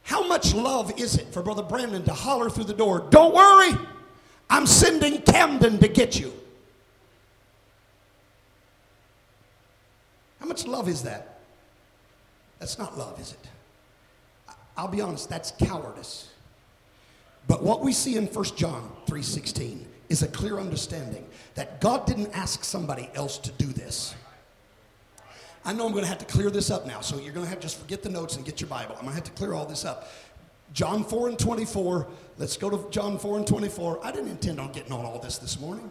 [0.02, 3.78] How much love is it for Brother Brandon to holler through the door, Don't worry,
[4.50, 6.34] I'm sending Camden to get you?
[10.40, 11.40] How much love is that?
[12.60, 13.48] That's not love, is it?
[14.78, 16.30] I'll be honest, that's cowardice.
[17.48, 22.32] But what we see in 1 John 3:16 is a clear understanding that God didn't
[22.34, 24.14] ask somebody else to do this.
[25.66, 27.50] I know I'm going to have to clear this up now, so you're going to
[27.50, 28.96] have to just forget the notes and get your Bible.
[28.96, 30.10] I'm going to have to clear all this up.
[30.72, 32.08] John 4 and 24.
[32.38, 34.00] Let's go to John 4 and 24.
[34.06, 35.90] I didn't intend on getting on all this this morning.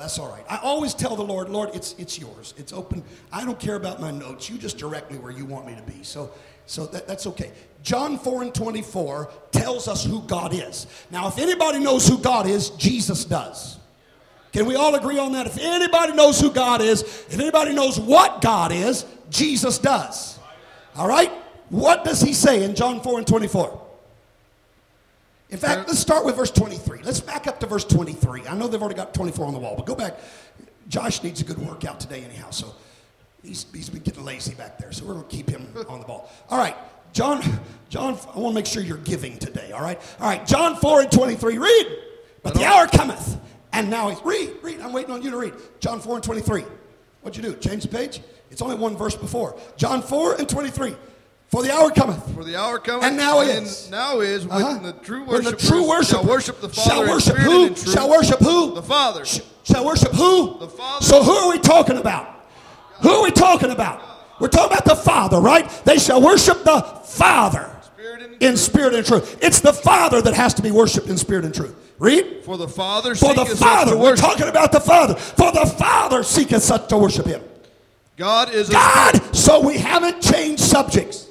[0.00, 0.44] That's all right.
[0.48, 2.54] I always tell the Lord, Lord, it's, it's yours.
[2.56, 3.04] It's open.
[3.30, 4.48] I don't care about my notes.
[4.48, 6.02] You just direct me where you want me to be.
[6.02, 6.30] So,
[6.64, 7.52] so that, that's okay.
[7.82, 10.86] John 4 and 24 tells us who God is.
[11.10, 13.78] Now, if anybody knows who God is, Jesus does.
[14.54, 15.46] Can we all agree on that?
[15.46, 20.38] If anybody knows who God is, if anybody knows what God is, Jesus does.
[20.96, 21.30] All right?
[21.68, 23.89] What does he say in John 4 and 24?
[25.50, 27.02] In fact, let's start with verse 23.
[27.02, 28.46] Let's back up to verse 23.
[28.46, 30.18] I know they've already got 24 on the wall, but go back.
[30.88, 32.74] Josh needs a good workout today, anyhow, so
[33.42, 36.06] he's, he's been getting lazy back there, so we're going to keep him on the
[36.06, 36.30] ball.
[36.48, 36.76] All right,
[37.12, 37.42] John,
[37.88, 40.00] John, I want to make sure you're giving today, all right?
[40.20, 41.58] All right, John 4 and 23.
[41.58, 41.86] Read.
[42.42, 43.38] But the hour cometh
[43.72, 44.80] and now he's, read, read.
[44.80, 45.54] I'm waiting on you to read.
[45.80, 46.64] John 4 and 23.
[47.22, 47.58] What'd you do?
[47.58, 48.20] Change the page?
[48.50, 49.58] It's only one verse before.
[49.76, 50.94] John 4 and 23.
[51.50, 52.32] For the hour cometh.
[52.32, 53.04] For the hour cometh.
[53.04, 53.90] And now is.
[53.90, 54.78] now is when uh-huh.
[54.78, 57.74] the true worship the true worship shall worship the Father shall worship who?
[57.74, 58.74] Shall worship who?
[58.74, 59.24] The Father.
[59.24, 60.58] Sh- shall worship who?
[60.60, 61.04] The Father.
[61.04, 62.46] So who are we talking about?
[63.02, 64.00] Who are we talking about?
[64.38, 65.68] We're talking about the Father, right?
[65.84, 67.68] They shall worship the Father
[68.38, 69.36] in spirit and truth.
[69.42, 71.74] It's the Father that has to be worshiped in spirit and truth.
[71.98, 72.44] Read.
[72.44, 73.16] For the Father.
[73.16, 73.98] For the Father.
[73.98, 75.16] We're talking about the Father.
[75.16, 77.42] For the Father seeketh such to worship him.
[78.16, 79.34] God is God.
[79.34, 81.29] So we haven't changed subjects.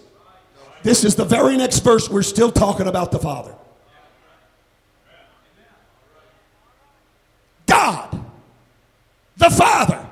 [0.83, 2.09] This is the very next verse.
[2.09, 3.53] We're still talking about the Father.
[7.65, 8.25] God,
[9.37, 10.05] the Father,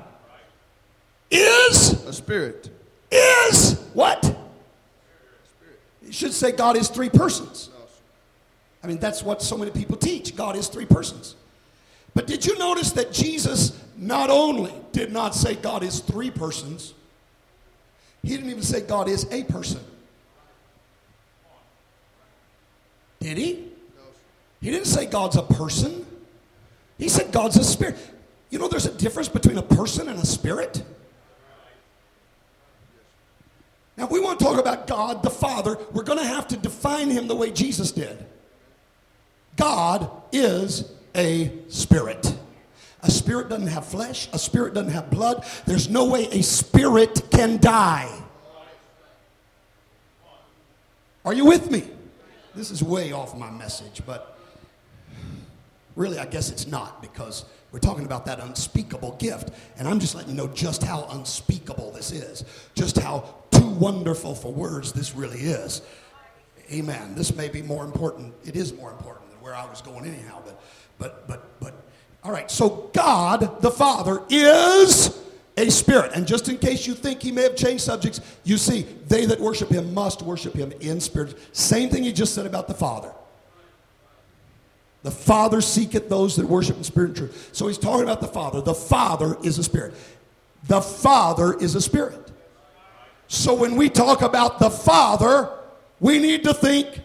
[1.30, 2.70] is a spirit.
[3.10, 4.36] Is what?
[6.04, 7.70] You should say God is three persons.
[8.82, 10.36] I mean, that's what so many people teach.
[10.36, 11.34] God is three persons.
[12.14, 16.94] But did you notice that Jesus not only did not say God is three persons,
[18.22, 19.80] he didn't even say God is a person.
[23.20, 23.68] Did he?
[24.60, 26.04] He didn't say God's a person.
[26.98, 27.96] He said God's a spirit.
[28.50, 30.82] You know, there's a difference between a person and a spirit.
[33.96, 36.56] Now, if we want to talk about God the Father, we're going to have to
[36.56, 38.24] define him the way Jesus did.
[39.56, 42.36] God is a spirit.
[43.02, 45.44] A spirit doesn't have flesh, a spirit doesn't have blood.
[45.66, 48.10] There's no way a spirit can die.
[51.24, 51.84] Are you with me?
[52.58, 54.36] This is way off my message, but
[55.94, 59.50] really, I guess it's not because we're talking about that unspeakable gift.
[59.78, 62.44] And I'm just letting you know just how unspeakable this is,
[62.74, 65.82] just how too wonderful for words this really is.
[66.72, 67.14] Amen.
[67.14, 68.34] This may be more important.
[68.44, 70.42] It is more important than where I was going anyhow.
[70.44, 70.60] But,
[70.98, 71.74] but, but, but,
[72.24, 72.50] all right.
[72.50, 75.16] So God the Father is
[75.58, 76.12] a spirit.
[76.14, 79.40] And just in case you think he may have changed subjects, you see, they that
[79.40, 81.36] worship him must worship him in spirit.
[81.52, 83.12] Same thing he just said about the Father.
[85.02, 87.50] The Father seeketh those that worship in spirit and truth.
[87.52, 88.60] So he's talking about the Father.
[88.60, 89.94] The Father is a spirit.
[90.66, 92.32] The Father is a spirit.
[93.26, 95.50] So when we talk about the Father,
[96.00, 97.00] we need to think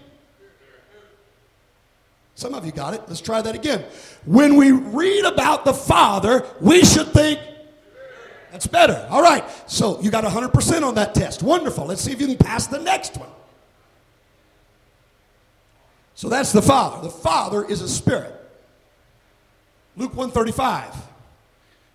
[2.36, 3.02] some of you got it.
[3.08, 3.86] Let's try that again.
[4.26, 7.40] When we read about the Father, we should think,
[8.54, 9.08] that's better.
[9.10, 9.44] All right.
[9.66, 11.42] So you got 100% on that test.
[11.42, 11.88] Wonderful.
[11.88, 13.30] Let's see if you can pass the next one.
[16.14, 17.02] So that's the Father.
[17.02, 18.32] The Father is a spirit.
[19.98, 20.96] Luke 135.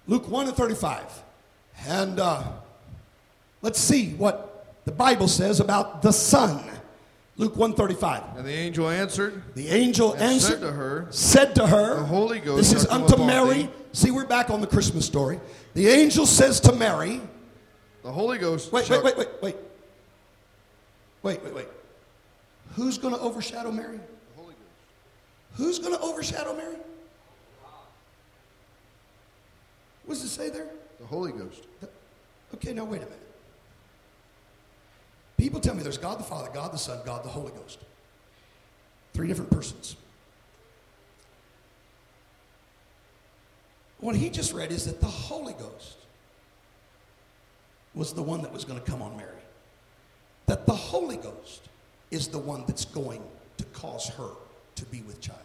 [0.09, 1.23] Luke 1 and 35.
[1.87, 2.43] And uh,
[3.63, 6.65] let's see what the Bible says about the Son.
[7.39, 8.37] Luke 135.
[8.37, 9.43] And the angel answered.
[9.55, 10.59] The angel answered.
[10.59, 11.07] Said to her.
[11.11, 11.95] Said to her.
[12.01, 12.59] The Holy Ghost.
[12.59, 13.63] This is unto Mary.
[13.63, 13.71] Thee.
[13.93, 15.41] See, we're back on the Christmas story.
[15.75, 17.21] The angel says to Mary.
[18.03, 18.73] The Holy Ghost.
[18.73, 19.57] Wait, wait, wait, wait, wait.
[21.23, 21.69] Wait, wait, wait.
[22.75, 23.99] Who's going to overshadow Mary?
[23.99, 25.55] The Holy Ghost.
[25.55, 26.77] Who's going to overshadow Mary?
[30.07, 30.67] What does it say there?
[30.99, 31.67] The Holy Ghost.
[32.55, 33.28] Okay, now wait a minute.
[35.39, 37.79] People tell me there's God the Father, God the Son, God the Holy Ghost.
[39.15, 39.97] Three different persons.
[44.01, 45.97] What he just read is that the Holy Ghost
[47.95, 49.31] was the one that was going to come on Mary.
[50.47, 51.69] That the Holy Ghost
[52.11, 53.23] is the one that's going
[53.57, 54.31] to cause her
[54.77, 55.39] to be with child.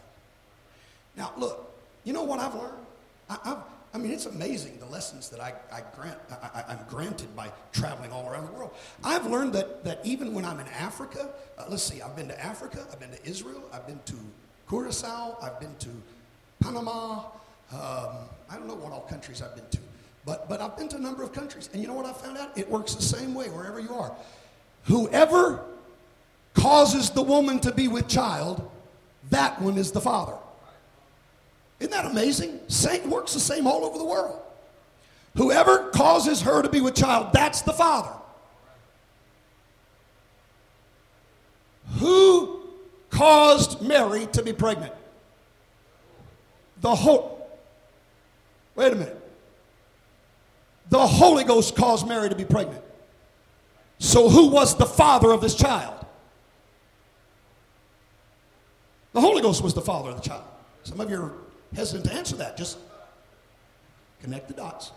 [1.16, 1.72] Now, look,
[2.04, 2.86] you know what I've learned?
[3.30, 3.58] I, I've,
[3.94, 8.12] I mean, it's amazing the lessons that I, I grant, I, am granted by traveling
[8.12, 8.74] all around the world.
[9.04, 11.30] I've learned that, that even when I'm in Africa,
[11.60, 14.16] uh, let's see, I've been to Africa, I've been to Israel, I've been to
[14.68, 15.90] Curacao, I've been to
[16.60, 17.26] Panama.
[17.72, 18.16] Um,
[18.50, 19.80] I don't know what all countries I've been to,
[20.26, 21.70] but, but I've been to a number of countries.
[21.72, 22.58] And you know what I found out?
[22.58, 24.16] It works the same way wherever you are.
[24.86, 25.64] Whoever
[26.56, 28.72] causes the woman to be with child,
[29.30, 30.38] that one is the father.
[31.84, 32.62] Isn't that amazing?
[32.70, 34.40] Same, works the same all over the world.
[35.36, 38.14] Whoever causes her to be with child, that's the father.
[42.00, 42.62] Who
[43.10, 44.94] caused Mary to be pregnant?
[46.80, 47.52] The whole.
[48.76, 49.20] Wait a minute.
[50.90, 52.82] The Holy Ghost caused Mary to be pregnant.
[54.00, 56.06] So who was the father of this child?
[59.12, 60.46] The Holy Ghost was the father of the child.
[60.84, 61.43] Some of you are
[61.76, 62.58] hesitant to answer that.
[62.58, 62.78] Just
[64.22, 64.92] connect the dots.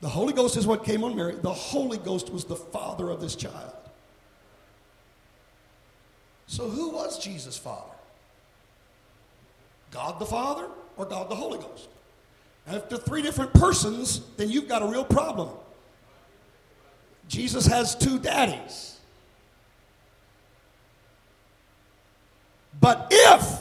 [0.00, 1.34] The Holy Ghost is what came on Mary.
[1.34, 3.72] The Holy Ghost was the father of this child.
[6.46, 7.92] So, who was Jesus' father?
[9.90, 10.66] God the Father
[10.96, 11.88] or God the Holy Ghost?
[12.66, 15.50] Now, if they're three different persons, then you've got a real problem.
[17.28, 18.98] Jesus has two daddies.
[22.80, 23.60] But if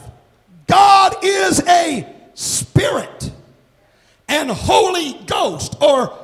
[0.68, 3.32] God is a spirit
[4.28, 6.18] and Holy Ghost, or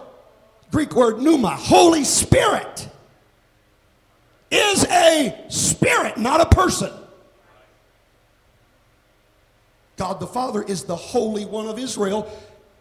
[0.71, 2.89] Greek word pneuma, Holy Spirit,
[4.51, 6.91] is a spirit, not a person.
[9.95, 12.29] God the Father is the Holy One of Israel.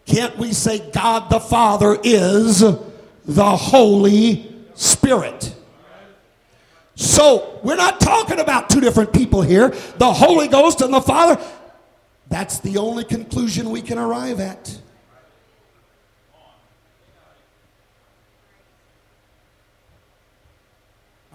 [0.05, 5.52] Can't we say God the Father is the Holy Spirit?
[6.95, 11.41] So we're not talking about two different people here the Holy Ghost and the Father.
[12.29, 14.79] That's the only conclusion we can arrive at.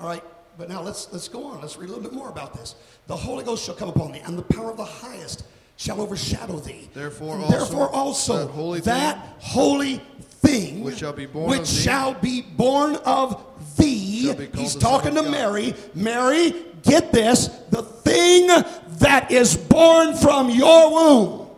[0.01, 0.23] All right,
[0.57, 1.61] but now let's let's go on.
[1.61, 2.77] Let's read a little bit more about this.
[3.09, 5.45] The Holy Ghost shall come upon thee, and the power of the highest
[5.77, 6.89] shall overshadow thee.
[6.95, 11.61] Therefore, also, therefore also that holy that thing, holy thing which shall be born which
[11.61, 13.45] of thee, shall be born of
[14.19, 14.27] thee.
[14.27, 15.31] shall be called He's talking to God.
[15.31, 15.75] Mary.
[15.95, 18.47] Mary, get this: the thing
[18.99, 21.49] that is born from your womb.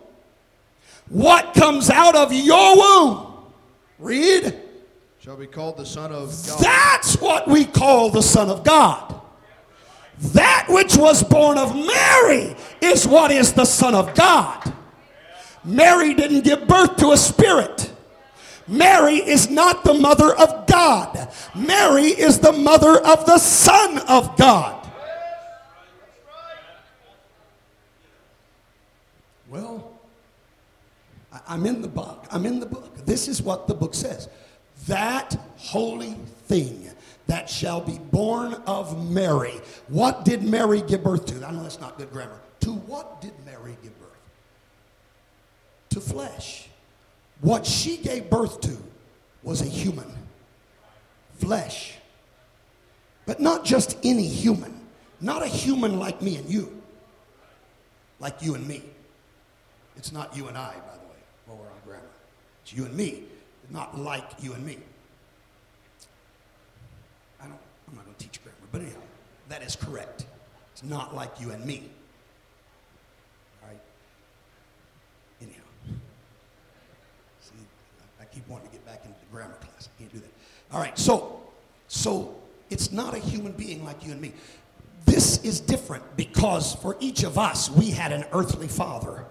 [1.09, 3.27] What comes out of your womb?
[3.99, 4.55] Read.
[5.19, 6.61] shall be called the Son of God.
[6.61, 9.21] That's what we call the Son of God.
[10.21, 14.73] That which was born of Mary is what is the Son of God.
[15.65, 17.90] Mary didn't give birth to a spirit.
[18.71, 21.29] Mary is not the mother of God.
[21.57, 24.89] Mary is the mother of the Son of God.
[29.49, 29.99] Well,
[31.49, 32.27] I'm in the book.
[32.31, 33.05] I'm in the book.
[33.05, 34.29] This is what the book says.
[34.87, 36.15] That holy
[36.47, 36.89] thing
[37.27, 39.61] that shall be born of Mary.
[39.89, 41.45] What did Mary give birth to?
[41.45, 42.39] I know that's not good grammar.
[42.61, 44.11] To what did Mary give birth?
[45.91, 46.70] To flesh.
[47.41, 48.77] What she gave birth to
[49.43, 50.11] was a human.
[51.39, 51.97] Flesh.
[53.27, 54.81] But not just any human.
[55.21, 56.83] Not a human like me and you.
[58.19, 58.83] Like you and me.
[59.97, 62.03] It's not you and I, by the way, while we're on grammar.
[62.63, 63.25] It's you and me,
[63.71, 64.79] not like you and me.
[67.41, 69.01] I don't, I'm not going to teach grammar, but anyhow,
[69.49, 70.27] that is correct.
[70.73, 71.91] It's not like you and me.
[73.63, 73.81] All right?
[75.43, 75.61] Anyhow.
[77.41, 77.55] See,
[78.21, 79.89] I keep wanting to get back into the grammar class.
[79.95, 80.31] I can't do that.
[80.73, 81.41] All right, so,
[81.89, 82.35] so
[82.71, 84.33] it's not a human being like you and me.
[85.05, 89.25] This is different because for each of us, we had an earthly father.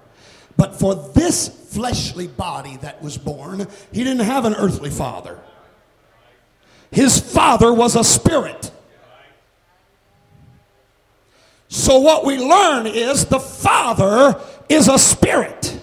[0.57, 5.39] But for this fleshly body that was born, he didn't have an earthly father.
[6.91, 8.71] His father was a spirit.
[11.69, 15.78] So, what we learn is the father is a spirit,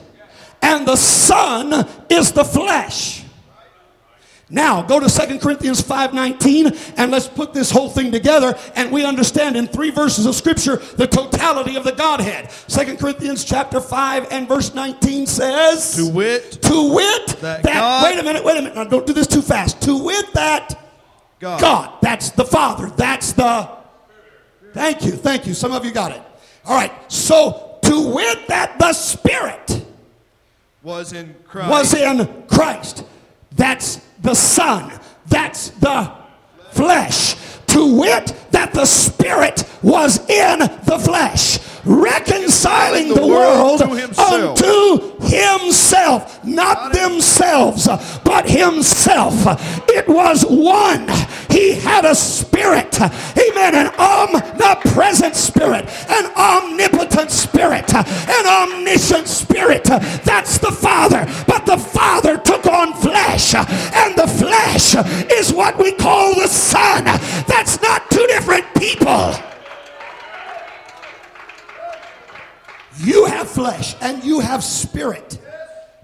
[0.62, 3.22] and the son is the flesh.
[4.48, 9.04] Now, go to 2 Corinthians 5:19 and let's put this whole thing together and we
[9.04, 12.50] understand in three verses of scripture the totality of the Godhead.
[12.68, 18.04] 2 Corinthians chapter 5 and verse 19 says To wit, to wit that that, God-
[18.04, 18.76] wait a minute, wait a minute.
[18.76, 19.80] Now don't do this too fast.
[19.82, 20.80] To wit that
[21.40, 21.61] God.
[21.61, 22.90] God, that's the Father.
[22.96, 23.68] That's the
[24.72, 25.12] Thank you.
[25.12, 25.54] Thank you.
[25.54, 26.20] Some of you got it.
[26.66, 26.92] All right.
[27.11, 29.75] So to wit that the Spirit
[30.87, 31.68] was in Christ.
[31.68, 33.05] was in Christ.
[33.57, 34.93] That's the Son.
[35.26, 36.12] That's the
[36.70, 37.34] flesh.
[37.68, 44.62] To wit, that the Spirit was in the flesh, reconciling the, The world, world himself.
[44.62, 47.89] unto himself, not themselves,
[48.24, 49.34] but himself.
[49.91, 51.09] It was one.
[51.51, 59.84] He had a spirit, amen, an omnipresent spirit, an omnipotent spirit, an omniscient spirit.
[59.84, 60.65] That's the
[73.57, 75.40] flesh and you have spirit.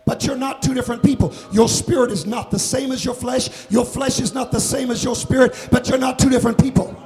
[0.07, 1.33] But you're not two different people.
[1.53, 3.71] Your spirit is not the same as your flesh.
[3.71, 6.97] Your flesh is not the same as your spirit, but you're not two different people.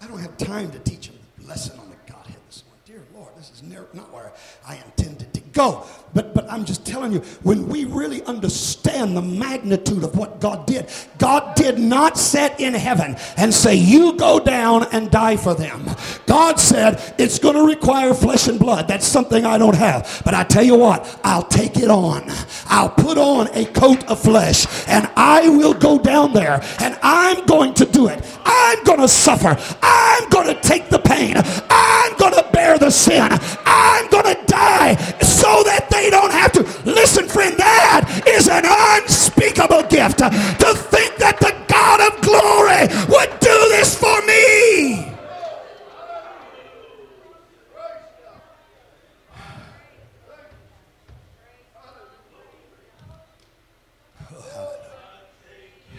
[0.00, 2.82] I don't have time to teach a lesson on the Godhead this morning.
[2.84, 4.32] Dear Lord, this is near, not where
[4.64, 5.84] I intended to go.
[6.16, 10.66] But, but I'm just telling you, when we really understand the magnitude of what God
[10.66, 10.88] did,
[11.18, 15.90] God did not sit in heaven and say, You go down and die for them.
[16.24, 18.88] God said, It's going to require flesh and blood.
[18.88, 20.22] That's something I don't have.
[20.24, 22.24] But I tell you what, I'll take it on.
[22.64, 27.44] I'll put on a coat of flesh and I will go down there and I'm
[27.44, 28.24] going to do it.
[28.46, 29.54] I'm going to suffer.
[29.82, 31.34] I'm going to take the pain.
[31.68, 33.28] I'm going to bear the sin.
[33.66, 36.62] I'm going to die so that they don't have to.
[36.84, 43.40] Listen, friend, that is an unspeakable gift to think that the God of glory would
[43.40, 45.12] do this for me.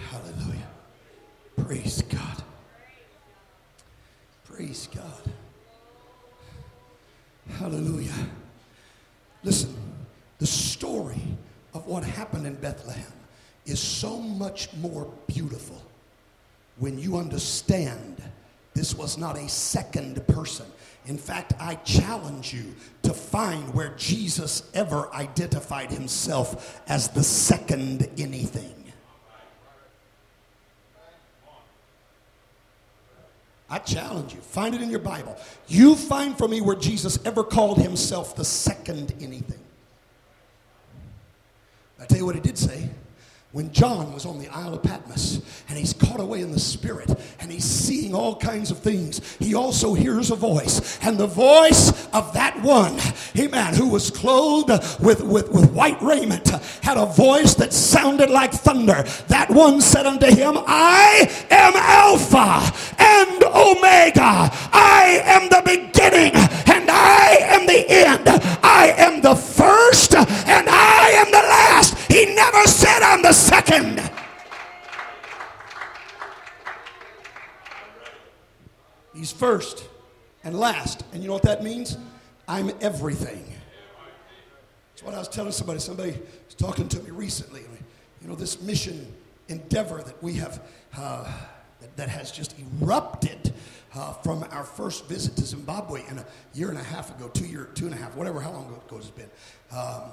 [0.09, 0.67] Hallelujah.
[1.57, 2.43] Praise God.
[4.45, 5.31] Praise God.
[7.59, 8.13] Hallelujah.
[9.43, 9.73] Listen,
[10.39, 11.21] the story
[11.73, 13.11] of what happened in Bethlehem
[13.65, 15.81] is so much more beautiful
[16.77, 18.21] when you understand
[18.73, 20.65] this was not a second person.
[21.07, 28.07] In fact, I challenge you to find where Jesus ever identified himself as the second
[28.17, 28.73] anything.
[33.69, 34.39] I challenge you.
[34.39, 35.35] Find it in your Bible.
[35.67, 39.56] You find for me where Jesus ever called himself the second anything.
[41.99, 42.89] I tell you what he did say.
[43.53, 47.09] When John was on the Isle of Patmos and he's caught away in the Spirit
[47.39, 50.99] and he's seeing all kinds of things, he also hears a voice.
[51.01, 52.99] And the voice of that one,
[53.39, 54.69] amen, who was clothed
[55.01, 56.49] with, with, with white raiment,
[56.83, 59.03] had a voice that sounded like thunder.
[59.29, 64.51] That one said unto him, I am Alpha and Omega.
[64.73, 66.33] I am the beginning
[66.97, 68.27] I am the end.
[68.63, 72.11] I am the first and I am the last.
[72.11, 74.01] He never said I'm the second.
[79.13, 79.87] He's first
[80.43, 81.03] and last.
[81.11, 81.97] And you know what that means?
[82.47, 83.45] I'm everything.
[84.91, 85.79] That's what I was telling somebody.
[85.79, 86.11] Somebody
[86.45, 87.61] was talking to me recently.
[88.21, 89.13] You know, this mission
[89.47, 90.61] endeavor that we have,
[90.97, 91.31] uh,
[91.79, 93.53] that, that has just erupted
[93.97, 97.45] uh, from our first visit to Zimbabwe in a year and a half ago, two
[97.45, 99.29] year, two and a half, whatever, how long ago it's been.
[99.71, 100.03] Um,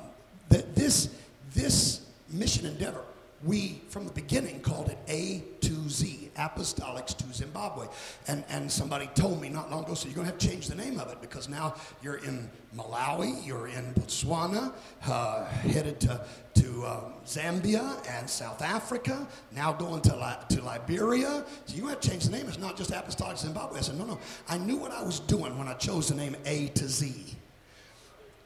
[0.48, 1.14] that this,
[1.52, 3.02] this mission endeavor,
[3.44, 7.86] we from the beginning called it A to Z, Apostolics to Zimbabwe.
[8.26, 10.68] And, and somebody told me not long ago, so you're going to have to change
[10.68, 14.72] the name of it because now you're in Malawi, you're in Botswana,
[15.06, 16.20] uh, headed to,
[16.54, 21.44] to um, Zambia and South Africa, now going to, Li- to Liberia.
[21.66, 22.46] So you have to change the name.
[22.48, 23.78] It's not just Apostolics Zimbabwe.
[23.78, 24.18] I said, no, no.
[24.48, 27.36] I knew what I was doing when I chose the name A to Z.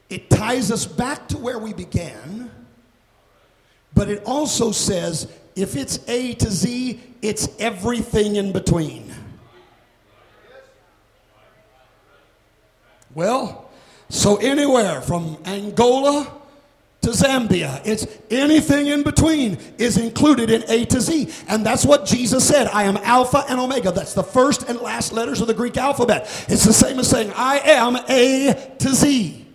[0.09, 2.49] It ties us back to where we began,
[3.93, 9.13] but it also says if it's A to Z, it's everything in between.
[13.13, 13.69] Well,
[14.09, 16.31] so anywhere from Angola
[17.01, 21.29] to Zambia, it's anything in between is included in A to Z.
[21.47, 23.91] And that's what Jesus said I am Alpha and Omega.
[23.91, 26.23] That's the first and last letters of the Greek alphabet.
[26.47, 29.45] It's the same as saying I am A to Z.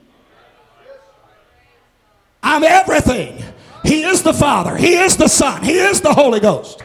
[2.43, 3.43] I'm everything.
[3.85, 6.82] He is the Father, He is the Son, He is the Holy Ghost.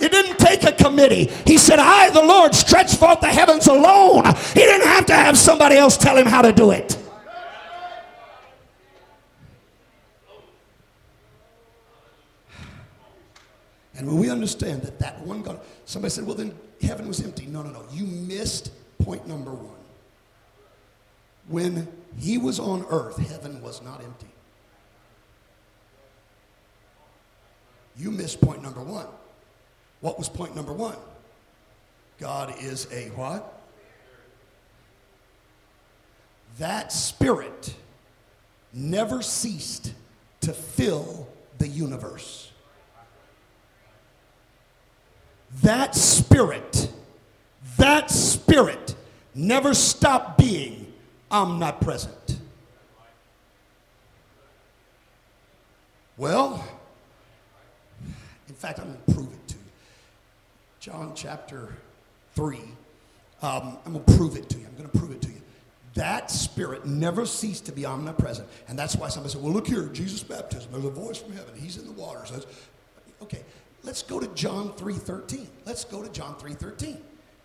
[0.00, 1.30] It didn't take a committee.
[1.46, 4.24] He said, I, the Lord, stretch forth the heavens alone.
[4.52, 6.98] He didn't have to have somebody else tell him how to do it.
[13.94, 17.46] And when we understand that that one God, somebody said, well, then heaven was empty.
[17.46, 17.84] No, no, no.
[17.92, 19.76] You missed point number one.
[21.46, 21.86] When
[22.18, 24.31] he was on earth, heaven was not empty.
[27.96, 29.06] You missed point number one.
[30.00, 30.96] What was point number one?
[32.18, 33.60] God is a what?
[36.58, 37.74] That spirit
[38.72, 39.92] never ceased
[40.42, 41.28] to fill
[41.58, 42.50] the universe.
[45.62, 46.90] That spirit,
[47.76, 48.94] that spirit
[49.34, 50.92] never stopped being
[51.30, 52.38] omnipresent.
[56.16, 56.64] Well,
[58.52, 59.60] in fact, I'm going to prove it to you.
[60.78, 61.74] John chapter
[62.34, 62.58] 3.
[63.40, 64.66] Um, I'm going to prove it to you.
[64.66, 65.40] I'm going to prove it to you.
[65.94, 68.46] That spirit never ceased to be omnipresent.
[68.68, 70.70] And that's why somebody said, well, look here, Jesus' baptism.
[70.70, 71.54] There's a voice from heaven.
[71.58, 72.26] He's in the water.
[72.26, 72.42] So
[73.22, 73.42] okay,
[73.84, 75.46] let's go to John 3.13.
[75.64, 76.98] Let's go to John 3.13.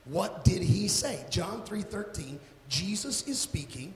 [0.05, 1.25] What did he say?
[1.29, 2.37] John 3.13,
[2.67, 3.93] Jesus is speaking.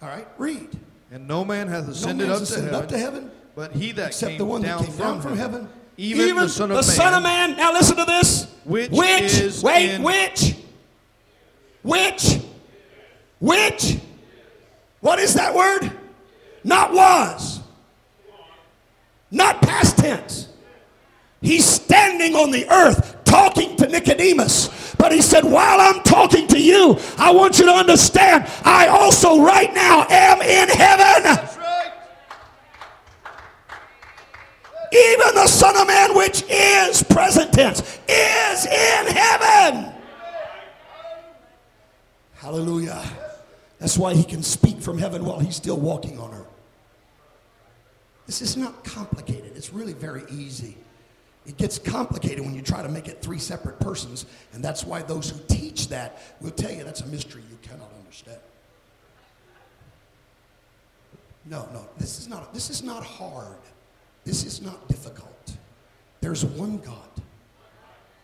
[0.00, 0.68] All right, read.
[1.10, 4.08] And no man hath ascended, no up, to heaven, up to heaven, but he that
[4.08, 6.70] except came the one down that came down from heaven, heaven even, even, the Son
[6.70, 6.96] of the Man.
[6.96, 7.56] Son of Man.
[7.56, 8.54] Now listen to this.
[8.64, 10.56] Which, which is wait, in, which,
[11.82, 12.38] which,
[13.40, 13.98] which.
[15.00, 15.90] What is that word?
[16.64, 17.60] Not was.
[19.30, 20.48] Not past tense.
[21.40, 24.94] He's standing on the earth talking to Nicodemus.
[24.96, 29.42] But he said, While I'm talking to you, I want you to understand, I also
[29.42, 31.65] right now am in heaven.
[34.92, 39.92] Even the Son of Man, which is present tense, is in heaven.
[42.34, 43.02] Hallelujah.
[43.78, 46.46] That's why he can speak from heaven while he's still walking on earth.
[48.26, 50.76] This is not complicated, it's really very easy.
[51.46, 55.02] It gets complicated when you try to make it three separate persons, and that's why
[55.02, 58.40] those who teach that will tell you that's a mystery you cannot understand.
[61.44, 63.58] No, no, this is not, this is not hard.
[64.26, 65.56] This is not difficult.
[66.20, 67.08] There's one God.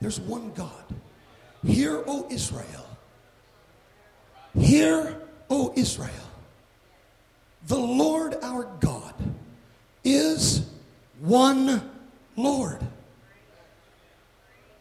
[0.00, 0.84] There's one God.
[1.64, 2.86] Hear, O Israel.
[4.58, 5.16] Hear,
[5.48, 6.10] O Israel.
[7.68, 9.14] The Lord our God
[10.02, 10.68] is
[11.20, 11.88] one
[12.36, 12.84] Lord.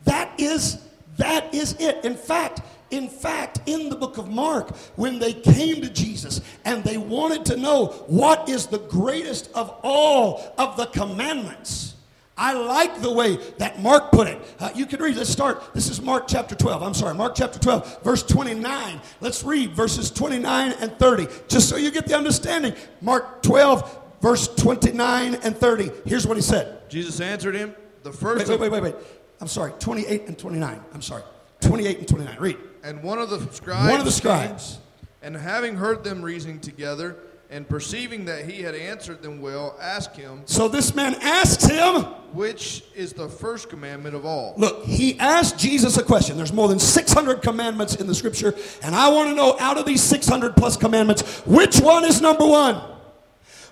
[0.05, 0.79] That is
[1.17, 2.03] that is it.
[2.03, 2.61] In fact,
[2.91, 7.45] in fact, in the book of Mark, when they came to Jesus and they wanted
[7.45, 11.95] to know what is the greatest of all of the commandments,
[12.37, 14.41] I like the way that Mark put it.
[14.59, 15.73] Uh, you can read, let's start.
[15.73, 16.81] This is Mark chapter 12.
[16.81, 18.99] I'm sorry, Mark chapter 12, verse 29.
[19.19, 22.73] Let's read verses 29 and 30, just so you get the understanding.
[22.99, 25.91] Mark 12, verse 29 and 30.
[26.05, 28.47] Here's what he said Jesus answered him, The first.
[28.47, 28.95] Wait, wait, wait, wait.
[28.95, 29.05] wait.
[29.39, 30.79] I'm sorry, 28 and 29.
[30.93, 31.23] I'm sorry,
[31.61, 32.37] 28 and 29.
[32.39, 32.57] Read.
[32.83, 34.79] And one of the scribes, one of the scribes,
[35.21, 37.17] and having heard them reasoning together,
[37.51, 40.41] and perceiving that he had answered them well, asked him.
[40.45, 42.03] So this man asks him,
[42.33, 44.53] Which is the first commandment of all?
[44.57, 46.37] Look, he asked Jesus a question.
[46.37, 49.85] There's more than 600 commandments in the scripture, and I want to know out of
[49.85, 52.81] these 600 plus commandments, which one is number one?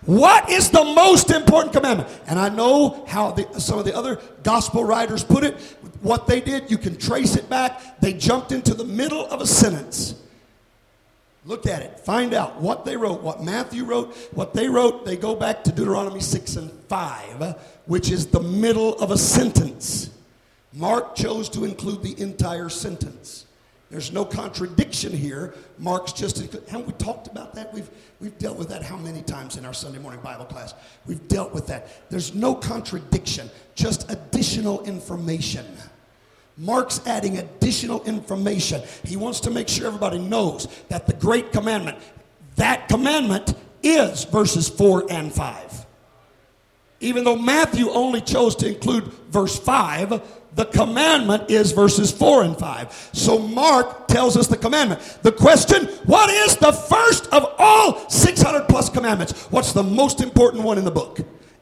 [0.05, 2.09] What is the most important commandment?
[2.27, 5.57] And I know how the, some of the other gospel writers put it.
[6.01, 7.99] What they did, you can trace it back.
[7.99, 10.15] They jumped into the middle of a sentence.
[11.45, 11.99] Look at it.
[11.99, 15.05] Find out what they wrote, what Matthew wrote, what they wrote.
[15.05, 20.11] They go back to Deuteronomy 6 and 5, which is the middle of a sentence.
[20.73, 23.45] Mark chose to include the entire sentence.
[23.89, 25.55] There's no contradiction here.
[25.79, 26.37] Mark's just,
[26.67, 27.73] haven't we talked about that?
[27.73, 27.89] We've,
[28.19, 30.75] we've dealt with that how many times in our Sunday morning Bible class?
[31.07, 32.07] We've dealt with that.
[32.11, 35.65] There's no contradiction, just additional information.
[36.59, 38.81] Mark's adding additional information.
[39.05, 41.97] He wants to make sure everybody knows that the great commandment,
[42.57, 45.85] that commandment is verses 4 and 5.
[46.99, 50.21] Even though Matthew only chose to include verse 5,
[50.55, 53.11] the commandment is verses 4 and 5.
[53.13, 54.99] So Mark tells us the commandment.
[55.21, 59.45] The question, what is the first of all 600 plus commandments?
[59.45, 61.19] What's the most important one in the book?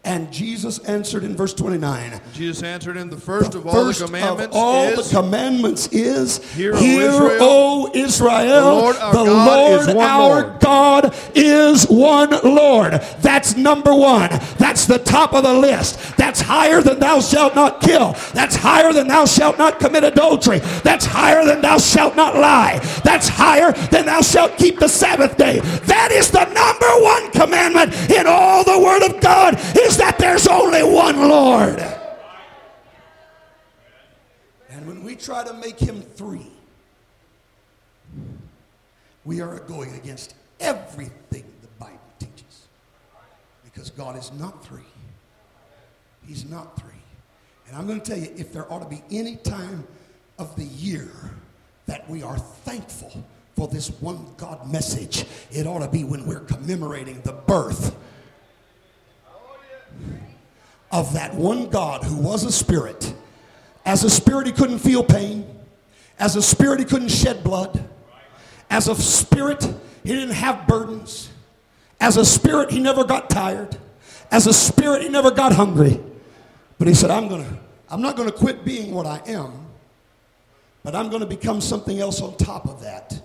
[0.07, 2.21] And Jesus answered in verse 29.
[2.33, 5.15] Jesus answered in The first The of all first the commandments of all is, the
[5.21, 10.41] commandments is Hear, O Israel, O Israel, the Lord our the God Lord one our
[10.43, 12.93] Lord." God is one Lord.
[13.19, 14.29] That's number one.
[14.57, 15.99] That's the top of the list.
[16.15, 18.15] That's higher than thou shalt not kill.
[18.33, 20.59] That's higher than thou shalt not commit adultery.
[20.83, 22.79] That's higher than thou shalt not lie.
[23.03, 25.59] That's higher than thou shalt keep the Sabbath day.
[25.59, 29.59] That is the number one commandment in all the Word of God
[29.97, 31.79] that there's only one Lord.
[34.69, 36.51] And when we try to make him three,
[39.25, 42.67] we are going against everything the Bible teaches.
[43.63, 44.81] Because God is not three.
[46.25, 46.91] He's not three.
[47.67, 49.85] And I'm going to tell you, if there ought to be any time
[50.39, 51.09] of the year
[51.85, 53.25] that we are thankful
[53.55, 57.96] for this one God message, it ought to be when we're commemorating the birth
[60.91, 63.13] of that one God who was a spirit.
[63.85, 65.45] As a spirit, he couldn't feel pain.
[66.19, 67.87] As a spirit, he couldn't shed blood.
[68.69, 69.63] As a spirit,
[70.03, 71.29] he didn't have burdens.
[71.99, 73.77] As a spirit, he never got tired.
[74.31, 75.99] As a spirit, he never got hungry.
[76.77, 77.57] But he said, I'm gonna,
[77.89, 79.67] I'm not gonna quit being what I am,
[80.83, 83.19] but I'm gonna become something else on top of that.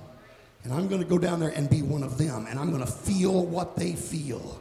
[0.65, 3.45] And I'm gonna go down there and be one of them, and I'm gonna feel
[3.47, 4.61] what they feel.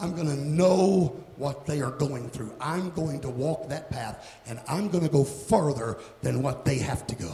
[0.00, 2.52] I'm going to know what they are going through.
[2.60, 6.78] I'm going to walk that path, and I'm going to go further than what they
[6.78, 7.32] have to go.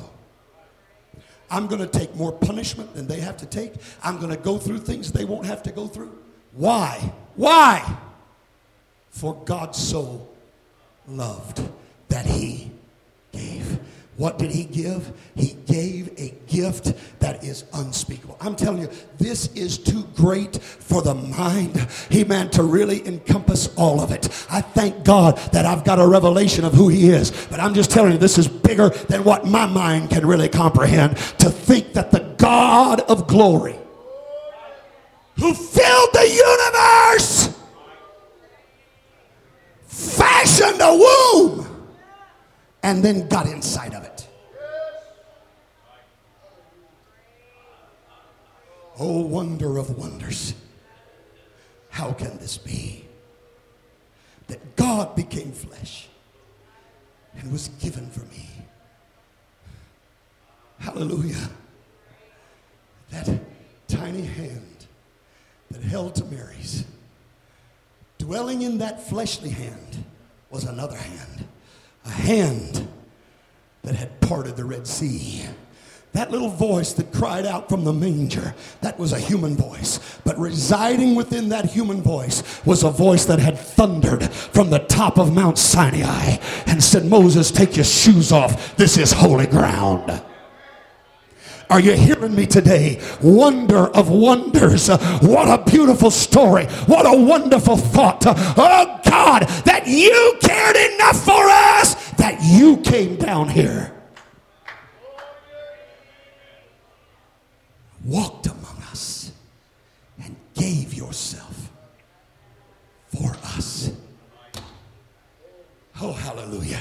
[1.50, 3.74] I'm going to take more punishment than they have to take.
[4.02, 6.16] I'm going to go through things they won't have to go through.
[6.52, 7.12] Why?
[7.34, 7.98] Why?
[9.10, 10.28] For God so
[11.08, 11.60] loved
[12.08, 12.70] that he
[13.32, 13.80] gave.
[14.20, 15.18] What did he give?
[15.34, 18.36] He gave a gift that is unspeakable.
[18.38, 23.98] I'm telling you, this is too great for the mind, amen, to really encompass all
[23.98, 24.28] of it.
[24.50, 27.90] I thank God that I've got a revelation of who he is, but I'm just
[27.90, 31.16] telling you, this is bigger than what my mind can really comprehend.
[31.38, 33.78] To think that the God of glory,
[35.38, 37.58] who filled the universe,
[39.86, 41.70] fashioned a womb
[42.82, 44.09] and then got inside of it.
[49.02, 50.54] Oh, wonder of wonders.
[51.88, 53.06] How can this be?
[54.48, 56.08] That God became flesh
[57.38, 58.46] and was given for me.
[60.78, 61.48] Hallelujah.
[63.10, 63.40] That
[63.88, 64.86] tiny hand
[65.70, 66.84] that held to Mary's,
[68.18, 70.04] dwelling in that fleshly hand,
[70.50, 71.46] was another hand
[72.04, 72.88] a hand
[73.82, 75.44] that had parted the Red Sea.
[76.12, 80.00] That little voice that cried out from the manger, that was a human voice.
[80.24, 85.18] But residing within that human voice was a voice that had thundered from the top
[85.18, 88.76] of Mount Sinai and said, Moses, take your shoes off.
[88.76, 90.20] This is holy ground.
[91.70, 93.00] Are you hearing me today?
[93.22, 94.88] Wonder of wonders.
[94.88, 96.66] What a beautiful story.
[96.86, 98.24] What a wonderful thought.
[98.26, 103.99] Oh God, that you cared enough for us that you came down here.
[108.04, 109.32] Walked among us
[110.22, 111.70] and gave yourself
[113.08, 113.90] for us.
[116.00, 116.80] Oh, hallelujah.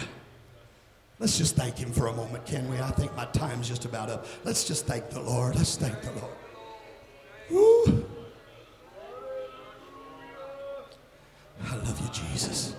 [1.20, 2.80] Let's just thank him for a moment, can we?
[2.80, 4.26] I think my time's just about up.
[4.46, 5.56] Let's just thank the Lord.
[5.56, 6.36] Let's thank the Lord.
[7.50, 8.06] Woo.
[11.66, 12.76] I love you, Jesus.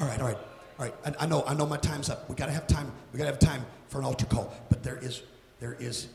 [0.00, 0.38] All right, all right,
[0.78, 0.94] all right.
[1.04, 2.26] I, I know, I know my time's up.
[2.30, 2.90] We gotta have time.
[3.12, 4.52] We gotta have time for an altar call.
[4.68, 5.22] But there is,
[5.60, 6.08] there is,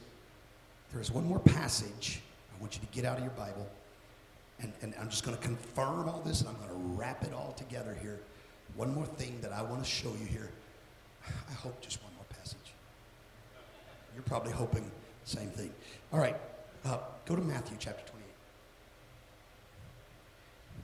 [0.91, 2.21] there is one more passage.
[2.55, 3.67] I want you to get out of your Bible.
[4.59, 7.33] And, and I'm just going to confirm all this and I'm going to wrap it
[7.33, 8.19] all together here.
[8.75, 10.49] One more thing that I want to show you here.
[11.27, 12.57] I hope just one more passage.
[14.13, 15.71] You're probably hoping the same thing.
[16.11, 16.35] All right,
[16.85, 18.23] uh, go to Matthew chapter 28.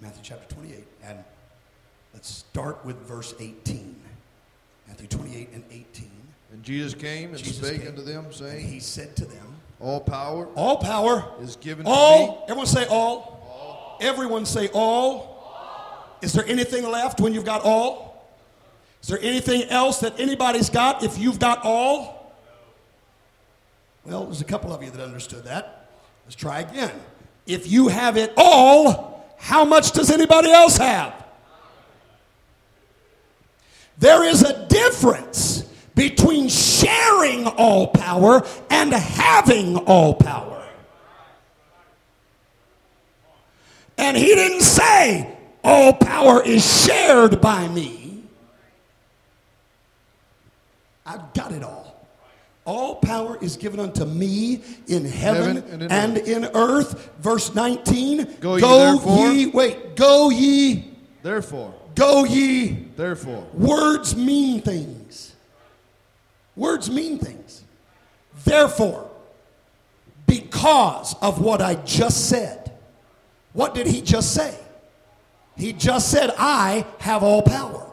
[0.02, 1.24] Matthew chapter 28, and
[2.14, 3.96] let's start with verse 18.
[4.88, 6.10] Matthew 28 and 18.
[6.52, 9.56] And Jesus came and Jesus spake came, unto them, And saying, he said to them,
[9.80, 12.45] All power All power is given to all.
[12.47, 13.97] Everyone say all.
[14.02, 16.18] Everyone say all.
[16.22, 18.10] Is there anything left when you've got all?
[19.02, 22.34] Is there anything else that anybody's got if you've got all?
[24.06, 25.89] Well, there's a couple of you that understood that.
[26.26, 26.91] Let's try again.
[27.45, 31.26] If you have it all, how much does anybody else have?
[33.97, 35.59] There is a difference
[36.00, 40.66] between sharing all power and having all power.
[43.97, 45.30] And he didn't say,
[45.62, 48.24] all power is shared by me.
[51.06, 52.08] I've got it all.
[52.64, 56.30] All power is given unto me in heaven, heaven and, in, and earth.
[56.30, 57.12] in, earth.
[57.20, 58.38] Verse 19.
[58.39, 60.93] Go, ye, go ye, wait, go ye.
[61.24, 61.74] Therefore.
[61.95, 62.88] Go ye.
[62.95, 63.45] Therefore.
[63.54, 64.99] Words mean things.
[66.60, 67.64] Words mean things.
[68.43, 69.10] Therefore,
[70.28, 72.74] because of what I just said,
[73.53, 74.60] what did he just say?
[75.55, 77.86] He just said, I have all power.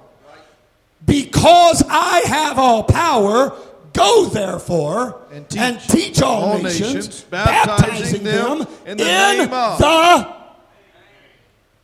[1.05, 3.53] Because I have all power,
[3.93, 8.97] go therefore And and teach teach, all, all nations, nations, baptizing, baptizing them, in in
[8.99, 10.29] the name of- the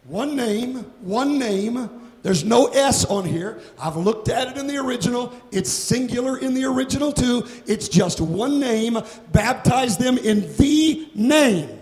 [0.08, 2.01] one name, one name.
[2.22, 3.60] There's no S on here.
[3.80, 5.32] I've looked at it in the original.
[5.50, 7.46] It's singular in the original too.
[7.66, 8.98] It's just one name.
[9.32, 11.80] Baptize them in the name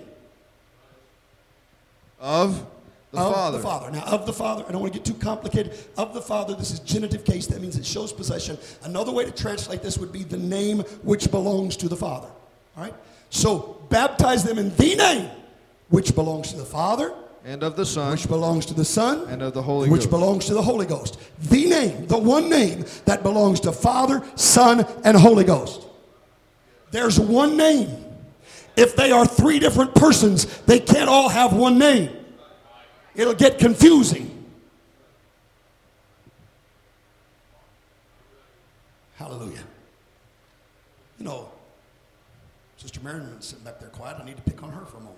[2.18, 2.66] of
[3.12, 3.56] the of Father.
[3.58, 3.90] the Father.
[3.90, 5.76] Now, of the Father, I don't want to get too complicated.
[5.96, 7.46] Of the Father, this is genitive case.
[7.48, 8.56] That means it shows possession.
[8.82, 12.28] Another way to translate this would be the name which belongs to the Father.
[12.76, 12.94] All right?
[13.30, 15.30] So, baptize them in the name
[15.88, 17.12] which belongs to the Father,
[17.44, 19.92] And of the Son, which belongs to the Son, and of the Holy Ghost.
[19.92, 20.10] which Ghost.
[20.10, 21.18] belongs to the Holy Ghost.
[21.40, 25.86] The name, the one name that belongs to Father, Son, and Holy Ghost.
[26.90, 28.04] There's one name.
[28.76, 32.10] If they are three different persons, they can't all have one name.
[33.14, 34.46] It'll get confusing.
[39.16, 39.64] Hallelujah.
[41.18, 41.48] You know,
[42.76, 44.16] Sister Marilyn's sitting back there quiet.
[44.20, 45.09] I need to pick on her for a moment.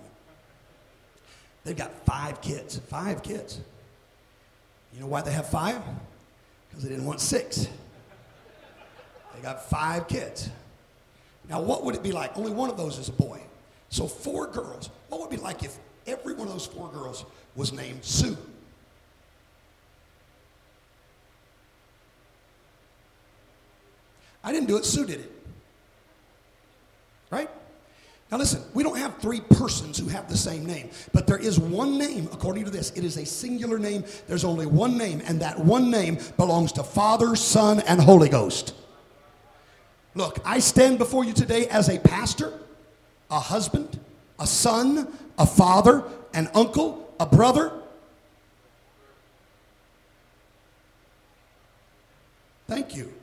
[1.63, 2.77] They've got five kids.
[2.77, 3.59] Five kids.
[4.93, 5.81] You know why they have five?
[6.69, 7.67] Because they didn't want six.
[9.35, 10.49] They got five kids.
[11.49, 12.37] Now, what would it be like?
[12.37, 13.41] Only one of those is a boy.
[13.89, 14.89] So, four girls.
[15.09, 18.37] What would it be like if every one of those four girls was named Sue?
[24.43, 25.31] I didn't do it, Sue did it.
[27.29, 27.49] Right?
[28.33, 31.59] Now listen, we don't have three persons who have the same name, but there is
[31.59, 32.89] one name, according to this.
[32.95, 34.03] It is a singular name.
[34.25, 38.73] There's only one name, and that one name belongs to Father, Son, and Holy Ghost.
[40.15, 42.51] Look, I stand before you today as a pastor,
[43.29, 43.99] a husband,
[44.39, 46.03] a son, a father,
[46.33, 47.71] an uncle, a brother.
[52.65, 53.13] Thank you.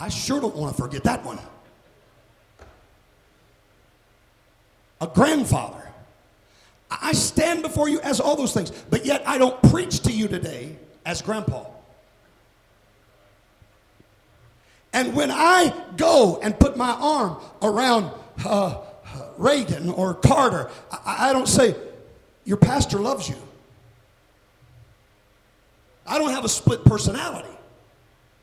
[0.00, 1.38] I sure don't want to forget that one.
[5.00, 5.78] A grandfather.
[6.90, 10.28] I stand before you as all those things, but yet I don't preach to you
[10.28, 11.64] today as grandpa.
[14.92, 18.10] And when I go and put my arm around
[18.44, 18.78] uh,
[19.36, 21.76] Reagan or Carter, I, I don't say,
[22.44, 23.36] Your pastor loves you.
[26.06, 27.54] I don't have a split personality,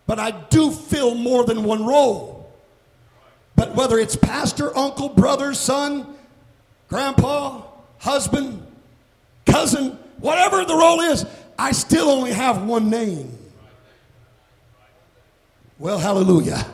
[0.06, 2.53] but I do fill more than one role.
[3.56, 6.14] But whether it's pastor, uncle, brother, son,
[6.88, 7.61] grandpa,
[7.99, 8.65] husband,
[9.45, 11.25] cousin, whatever the role is,
[11.57, 13.38] I still only have one name.
[15.77, 16.65] Well, hallelujah.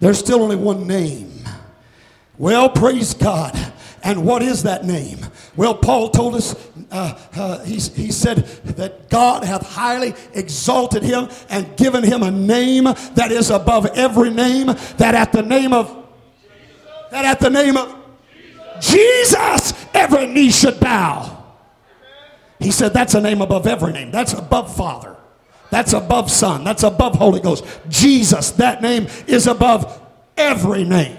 [0.00, 1.32] There's still only one name.
[2.38, 3.56] Well, praise God.
[4.04, 5.18] And what is that name?
[5.54, 6.56] Well, Paul told us,
[6.90, 12.30] uh, uh, he, he said that God hath highly exalted him and given him a
[12.30, 14.66] name that is above every name,
[14.96, 16.04] that at the name of,
[17.10, 18.01] that at the name of
[18.80, 21.44] Jesus, every knee should bow.
[22.58, 24.10] He said that's a name above every name.
[24.10, 25.16] That's above Father.
[25.70, 26.64] That's above Son.
[26.64, 27.64] That's above Holy Ghost.
[27.88, 30.00] Jesus, that name is above
[30.36, 31.18] every name.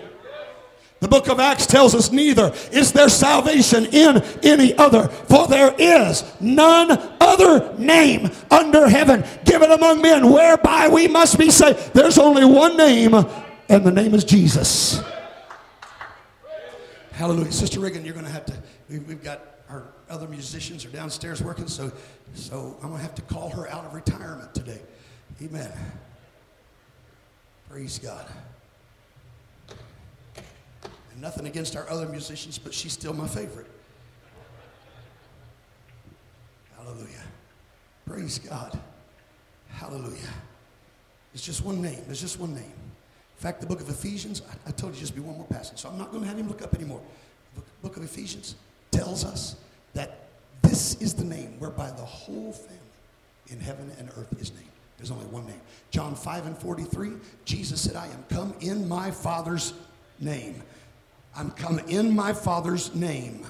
[1.03, 5.75] The book of Acts tells us neither is there salvation in any other, for there
[5.77, 11.93] is none other name under heaven given among men whereby we must be saved.
[11.93, 15.01] There's only one name, and the name is Jesus.
[17.13, 17.51] Hallelujah.
[17.51, 18.53] Sister Reagan, you're going to have to,
[18.89, 19.39] we've, we've got
[19.69, 21.91] our other musicians are downstairs working, so,
[22.33, 24.81] so I'm going to have to call her out of retirement today.
[25.41, 25.71] Amen.
[27.69, 28.25] Praise God.
[29.67, 33.69] And nothing against our other musicians, but she's still my favorite.
[36.77, 37.23] Hallelujah.
[38.07, 38.79] Praise God.
[39.69, 40.17] Hallelujah.
[41.35, 42.01] It's just one name.
[42.07, 42.73] There's just one name.
[43.43, 45.89] Fact, the book of Ephesians, I, I told you just be one more passage, so
[45.89, 47.01] I'm not going to have him look up anymore.
[47.55, 48.55] The book, book of Ephesians
[48.89, 49.57] tells us
[49.93, 50.29] that
[50.61, 52.79] this is the name whereby the whole family
[53.47, 54.69] in heaven and earth is named.
[54.95, 55.59] There's only one name.
[55.91, 57.11] John 5 and 43,
[57.43, 59.73] Jesus said, I am come in my Father's
[60.21, 60.63] name.
[61.35, 63.45] I'm come in my Father's name.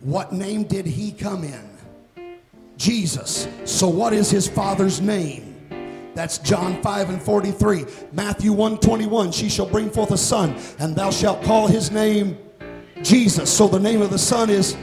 [0.00, 2.36] What name did he come in?
[2.76, 3.48] Jesus.
[3.64, 5.49] So what is his father's name?
[6.14, 7.84] That's John 5 and 43.
[8.12, 9.32] Matthew 1 21.
[9.32, 12.38] She shall bring forth a son, and thou shalt call his name
[13.02, 13.52] Jesus.
[13.52, 14.76] So the name of the son is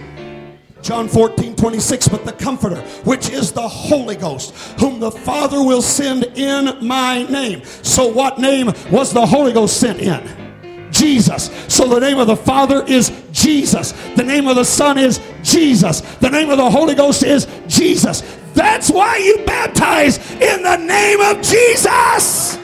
[0.82, 5.82] John 14, 26, but the Comforter, which is the Holy Ghost, whom the Father will
[5.82, 7.64] send in my name.
[7.82, 10.92] So, what name was the Holy Ghost sent in?
[10.92, 11.50] Jesus.
[11.68, 13.92] So, the name of the Father is Jesus.
[14.16, 16.02] The name of the Son is Jesus.
[16.02, 18.22] The name of the Holy Ghost is Jesus.
[18.58, 22.58] That's why you baptize in the name of Jesus.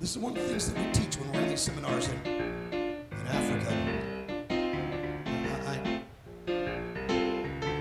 [0.00, 2.26] This is one of the things that we teach when we're in these seminars in,
[2.26, 3.76] in Africa.
[4.48, 6.00] I,
[6.48, 6.54] I,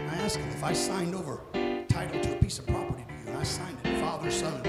[0.10, 1.40] I ask them if I signed over
[1.88, 4.62] title to a piece of property to you and I signed it, father, son,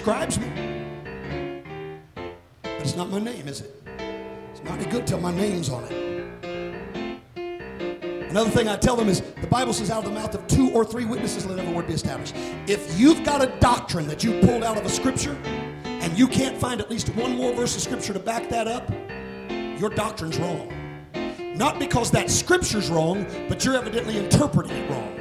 [0.00, 0.48] describes me.
[2.62, 3.82] But it's not my name, is it?
[4.50, 5.92] It's not any good till my name's on it.
[8.30, 10.70] Another thing I tell them is the Bible says, out of the mouth of two
[10.70, 12.34] or three witnesses, let every word be established.
[12.66, 15.36] If you've got a doctrine that you pulled out of a scripture
[15.84, 18.90] and you can't find at least one more verse of scripture to back that up,
[19.78, 20.72] your doctrine's wrong.
[21.54, 25.19] Not because that scripture's wrong, but you're evidently interpreting it wrong.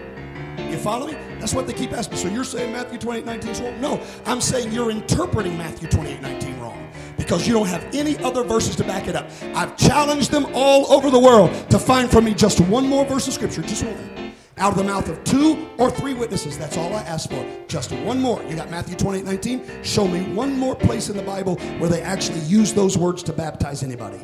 [0.72, 1.18] You follow me?
[1.40, 2.18] That's what they keep asking.
[2.18, 3.82] So you're saying Matthew 28 19 is wrong?
[3.82, 8.44] No, I'm saying you're interpreting Matthew 28 19 wrong because you don't have any other
[8.44, 9.30] verses to back it up.
[9.56, 13.28] I've challenged them all over the world to find for me just one more verse
[13.28, 14.34] of scripture, just one.
[14.58, 16.58] Out of the mouth of two or three witnesses.
[16.58, 17.46] That's all I ask for.
[17.70, 18.44] Just one more.
[18.44, 19.84] You got Matthew 28 19?
[19.84, 23.34] Show me one more place in the Bible where they actually use those words to
[23.34, 24.20] baptize anybody.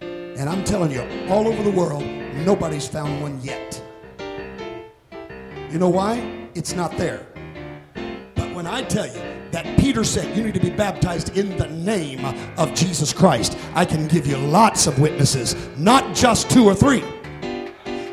[0.00, 2.04] And I'm telling you, all over the world,
[2.44, 3.82] nobody's found one yet.
[5.70, 6.48] You know why?
[6.54, 7.26] It's not there.
[8.34, 11.68] But when I tell you that Peter said you need to be baptized in the
[11.68, 12.24] name
[12.56, 17.04] of Jesus Christ, I can give you lots of witnesses, not just two or three.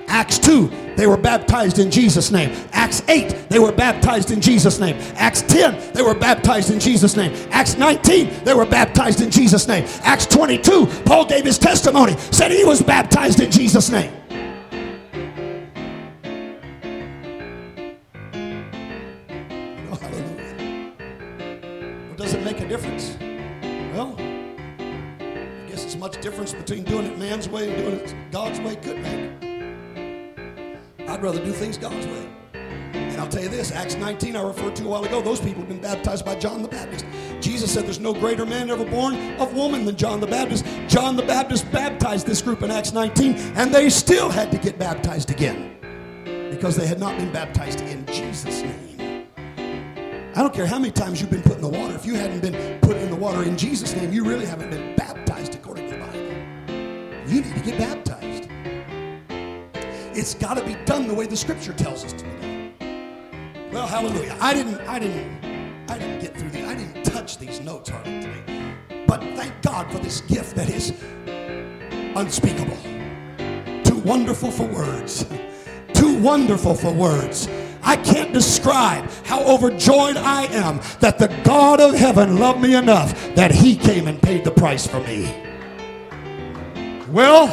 [0.09, 2.53] Acts 2, they were baptized in Jesus' name.
[2.73, 4.97] Acts 8, they were baptized in Jesus' name.
[5.15, 7.33] Acts 10, they were baptized in Jesus' name.
[7.51, 9.85] Acts 19, they were baptized in Jesus' name.
[10.03, 14.11] Acts 22, Paul gave his testimony, said he was baptized in Jesus' name.
[22.75, 23.15] Difference?
[23.93, 28.59] Well, I guess as much difference between doing it man's way and doing it God's
[28.59, 29.31] way could make.
[31.07, 32.27] I'd rather do things God's way.
[32.91, 35.61] And I'll tell you this Acts 19, I referred to a while ago, those people
[35.61, 37.05] have been baptized by John the Baptist.
[37.39, 40.65] Jesus said there's no greater man ever born of woman than John the Baptist.
[40.89, 44.77] John the Baptist baptized this group in Acts 19, and they still had to get
[44.77, 45.77] baptized again
[46.51, 48.64] because they had not been baptized in Jesus'.
[50.35, 51.95] I don't care how many times you've been put in the water.
[51.95, 54.93] If you hadn't been put in the water in Jesus' name, you really haven't been
[54.97, 57.31] baptized according to the Bible.
[57.31, 58.49] You need to get baptized.
[60.13, 62.73] It's got to be done the way the Scripture tells us to be done.
[63.71, 64.35] Well, hallelujah.
[64.41, 66.65] I didn't, I didn't, I didn't get through these.
[66.65, 68.43] I didn't touch these notes hardly.
[69.07, 70.93] But thank God for this gift that is
[72.17, 72.77] unspeakable,
[73.85, 75.25] too wonderful for words,
[75.93, 77.47] too wonderful for words.
[77.85, 83.35] I can't describe how overjoyed I am that the God of heaven loved me enough
[83.35, 85.31] that he came and paid the price for me.
[87.09, 87.47] Well,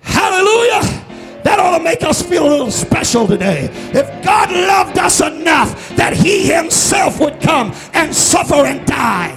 [0.00, 1.04] hallelujah.
[1.42, 3.68] That ought to make us feel a little special today.
[3.92, 9.34] If God loved us enough that he himself would come and suffer and die.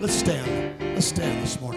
[0.00, 0.94] Let's stand.
[0.94, 1.71] Let's stand this morning.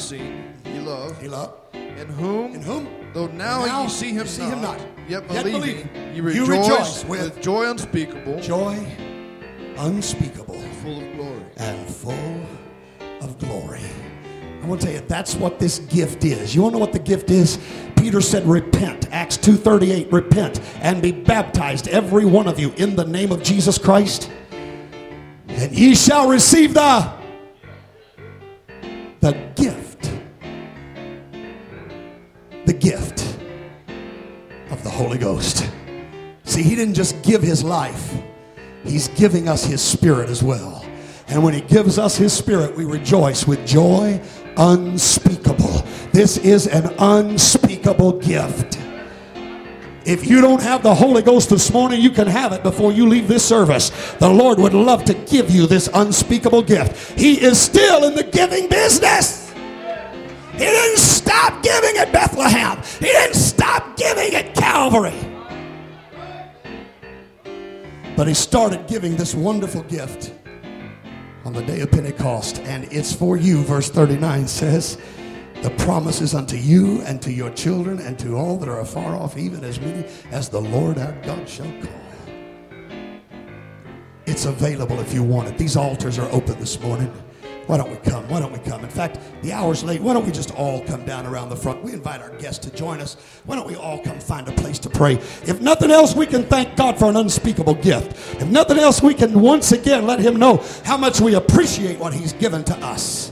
[0.00, 1.54] Not seen ye love, He love.
[1.74, 2.88] in whom, In whom?
[3.12, 4.78] though now, Now ye see him, see him not,
[5.08, 8.78] yet yet believing, ye you rejoice, rejoice with, with joy unspeakable, Joy
[9.76, 10.54] unspeakable.
[10.54, 11.42] and full of glory.
[11.58, 12.40] and full
[13.20, 13.80] of glory.
[14.62, 16.54] I want to tell you, that's what this gift is.
[16.54, 17.58] You want to know what the gift is?
[17.96, 19.08] Peter said, repent.
[19.10, 23.78] Acts 2.38, repent and be baptized, every one of you, in the name of Jesus
[23.78, 24.30] Christ.
[25.48, 27.10] And ye shall receive the,
[29.20, 29.79] the gift.
[32.80, 33.36] Gift
[34.70, 35.70] of the Holy Ghost.
[36.44, 38.14] See, he didn't just give his life.
[38.82, 40.84] He's giving us his spirit as well.
[41.28, 44.20] And when he gives us his spirit, we rejoice with joy
[44.56, 45.84] unspeakable.
[46.12, 48.78] This is an unspeakable gift.
[50.04, 53.06] If you don't have the Holy Ghost this morning, you can have it before you
[53.06, 53.90] leave this service.
[54.14, 57.18] The Lord would love to give you this unspeakable gift.
[57.18, 59.49] He is still in the giving business.
[60.60, 65.14] He didn't stop giving at Bethlehem, He didn't stop giving at Calvary.
[68.14, 70.34] But He started giving this wonderful gift
[71.46, 73.62] on the day of Pentecost, and it's for you.
[73.62, 74.98] Verse 39 says,
[75.62, 79.16] The promise is unto you and to your children and to all that are afar
[79.16, 82.00] off, even as many as the Lord our God shall call.
[84.26, 85.56] It's available if you want it.
[85.56, 87.10] These altars are open this morning.
[87.70, 88.28] Why don't we come?
[88.28, 88.82] Why don't we come?
[88.82, 90.00] In fact, the hour's late.
[90.00, 91.84] Why don't we just all come down around the front?
[91.84, 93.14] We invite our guests to join us.
[93.44, 95.14] Why don't we all come find a place to pray?
[95.44, 98.40] If nothing else, we can thank God for an unspeakable gift.
[98.42, 102.12] If nothing else, we can once again let Him know how much we appreciate what
[102.12, 103.30] He's given to us.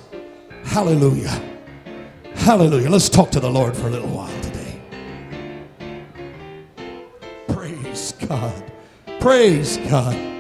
[0.63, 1.43] Hallelujah.
[2.35, 2.91] Hallelujah.
[2.91, 4.81] Let's talk to the Lord for a little while today.
[7.49, 8.73] Praise God.
[9.19, 10.38] Praise God.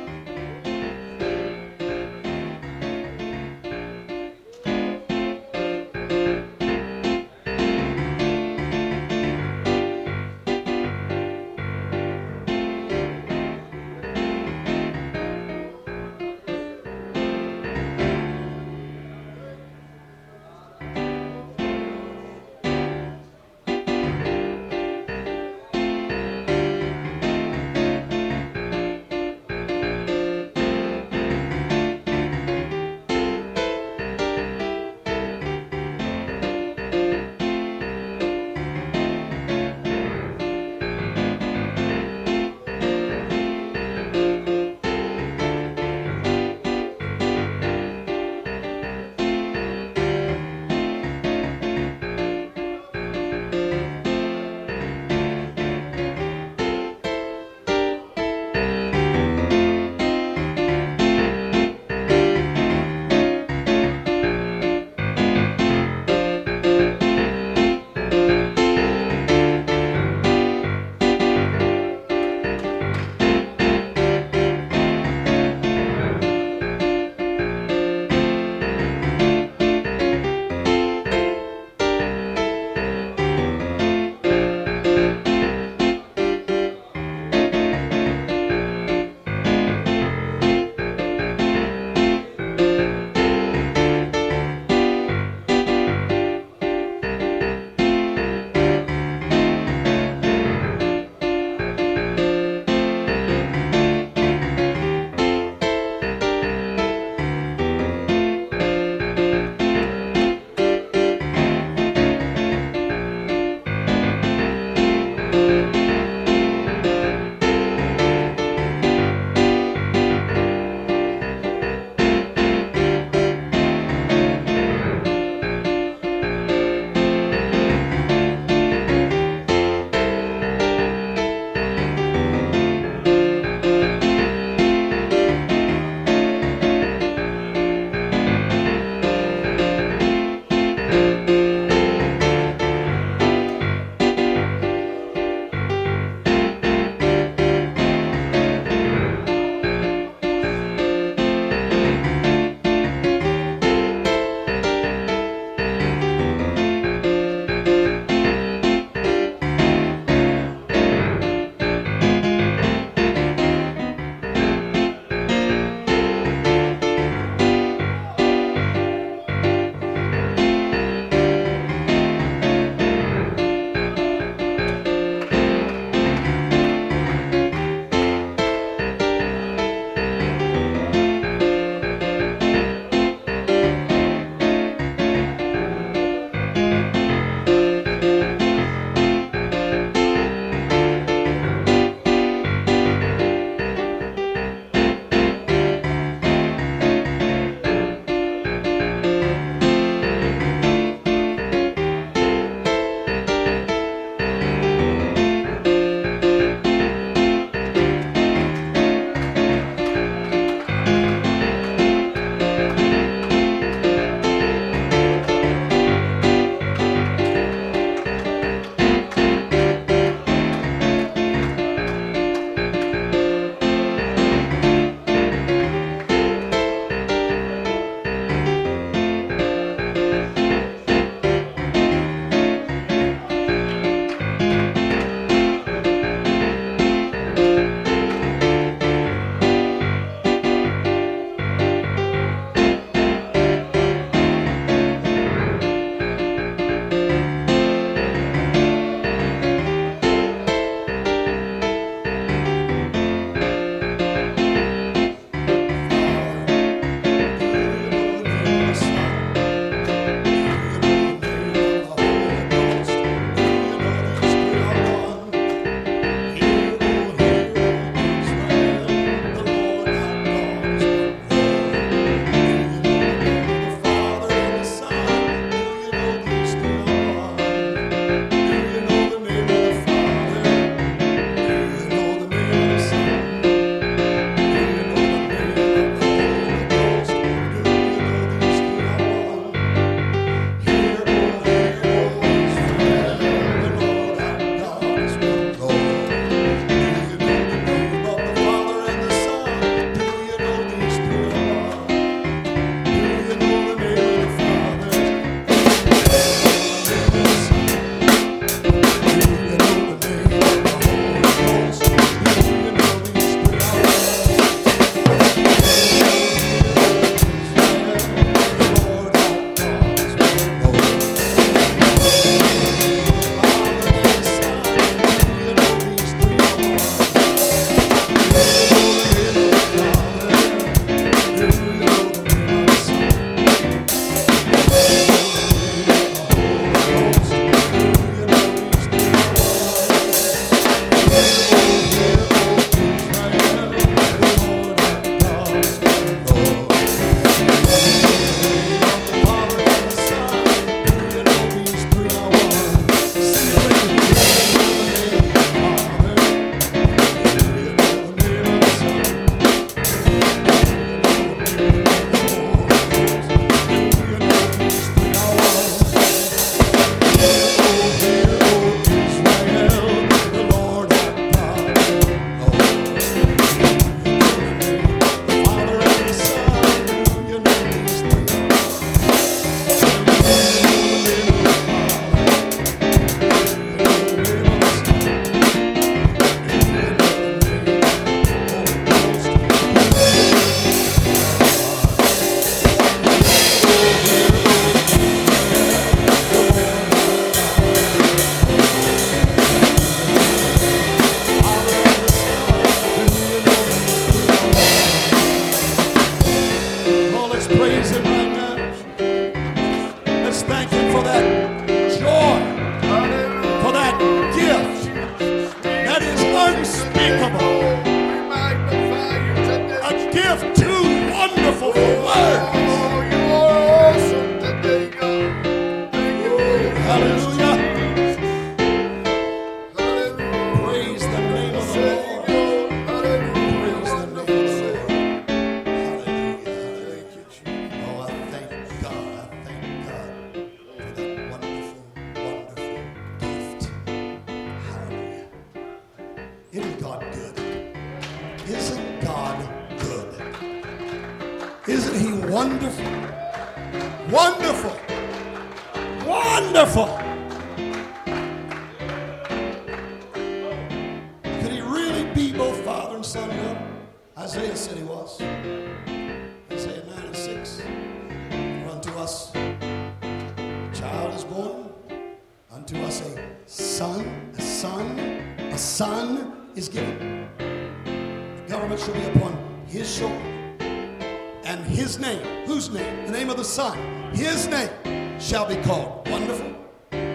[481.48, 483.06] And his name, whose name?
[483.06, 483.78] The name of the Son.
[484.12, 486.54] His name shall be called Wonderful,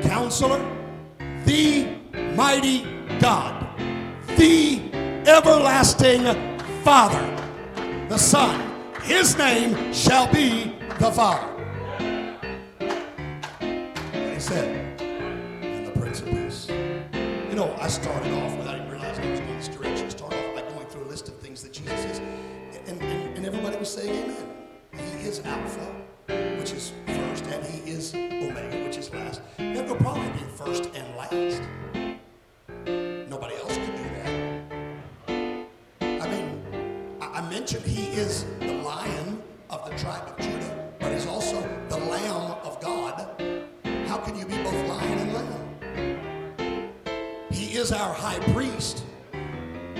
[0.01, 0.60] Counselor,
[1.45, 1.88] the
[2.35, 2.84] Mighty
[3.19, 3.64] God,
[4.35, 4.81] the
[5.27, 6.23] Everlasting
[6.84, 7.22] Father,
[8.10, 8.60] the Son.
[9.03, 11.47] His name shall be the Father.
[13.61, 16.69] And he said, and the Prince of Peace.
[16.72, 18.73] You know, I started off without
[23.84, 24.47] everybody saying amen.
[24.93, 25.85] He is Alpha,
[26.57, 29.41] which is first, and he is Omega, which is last.
[29.60, 31.61] No problem being first and last.
[33.30, 34.30] Nobody else could do that.
[36.22, 36.61] I mean,
[37.22, 41.97] I mentioned he is the lion of the tribe of Judah, but he's also the
[41.97, 43.27] Lamb of God.
[44.07, 46.93] How can you be both lion and lamb?
[47.51, 49.03] He is our high priest,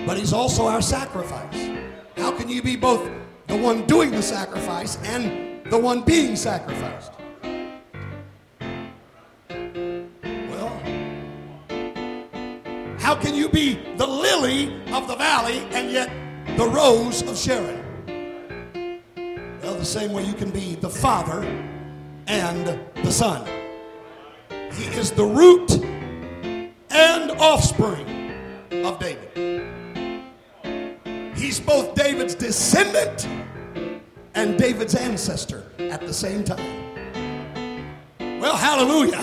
[0.05, 1.69] but he's also our sacrifice.
[2.15, 3.10] How can you be both
[3.53, 7.11] the one doing the sacrifice and the one being sacrificed?
[10.49, 10.69] Well,
[12.97, 16.09] how can you be the lily of the valley and yet
[16.57, 17.80] the rose of Sharon?
[19.61, 21.43] Well, the same way you can be the Father
[22.25, 23.47] and the Son.
[24.49, 25.73] He is the root
[26.89, 28.31] and offspring
[28.84, 29.30] of David.
[31.35, 33.27] He's both David's descendant
[34.35, 36.84] and David's ancestor at the same time.
[38.39, 39.22] Well, hallelujah.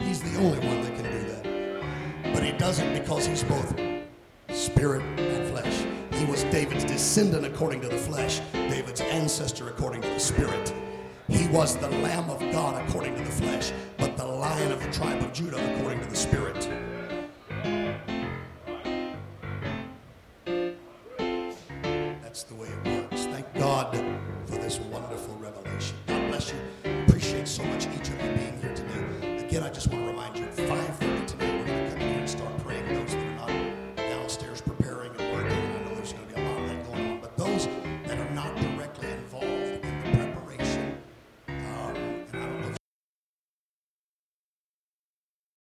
[0.00, 2.32] He's the only one that can do that.
[2.32, 3.78] But he does it because he's both
[4.52, 5.84] spirit and flesh.
[6.12, 10.72] He was David's descendant according to the flesh, David's ancestor according to the spirit.
[11.28, 14.90] He was the Lamb of God according to the flesh, but the Lion of the
[14.92, 16.68] tribe of Judah according to the spirit.
[22.22, 22.68] That's the way
[23.64, 23.96] God
[24.44, 25.96] for this wonderful revelation.
[26.06, 26.58] God bless you.
[27.06, 29.38] Appreciate so much each of you being here today.
[29.38, 31.13] Again, I just want to remind you, 5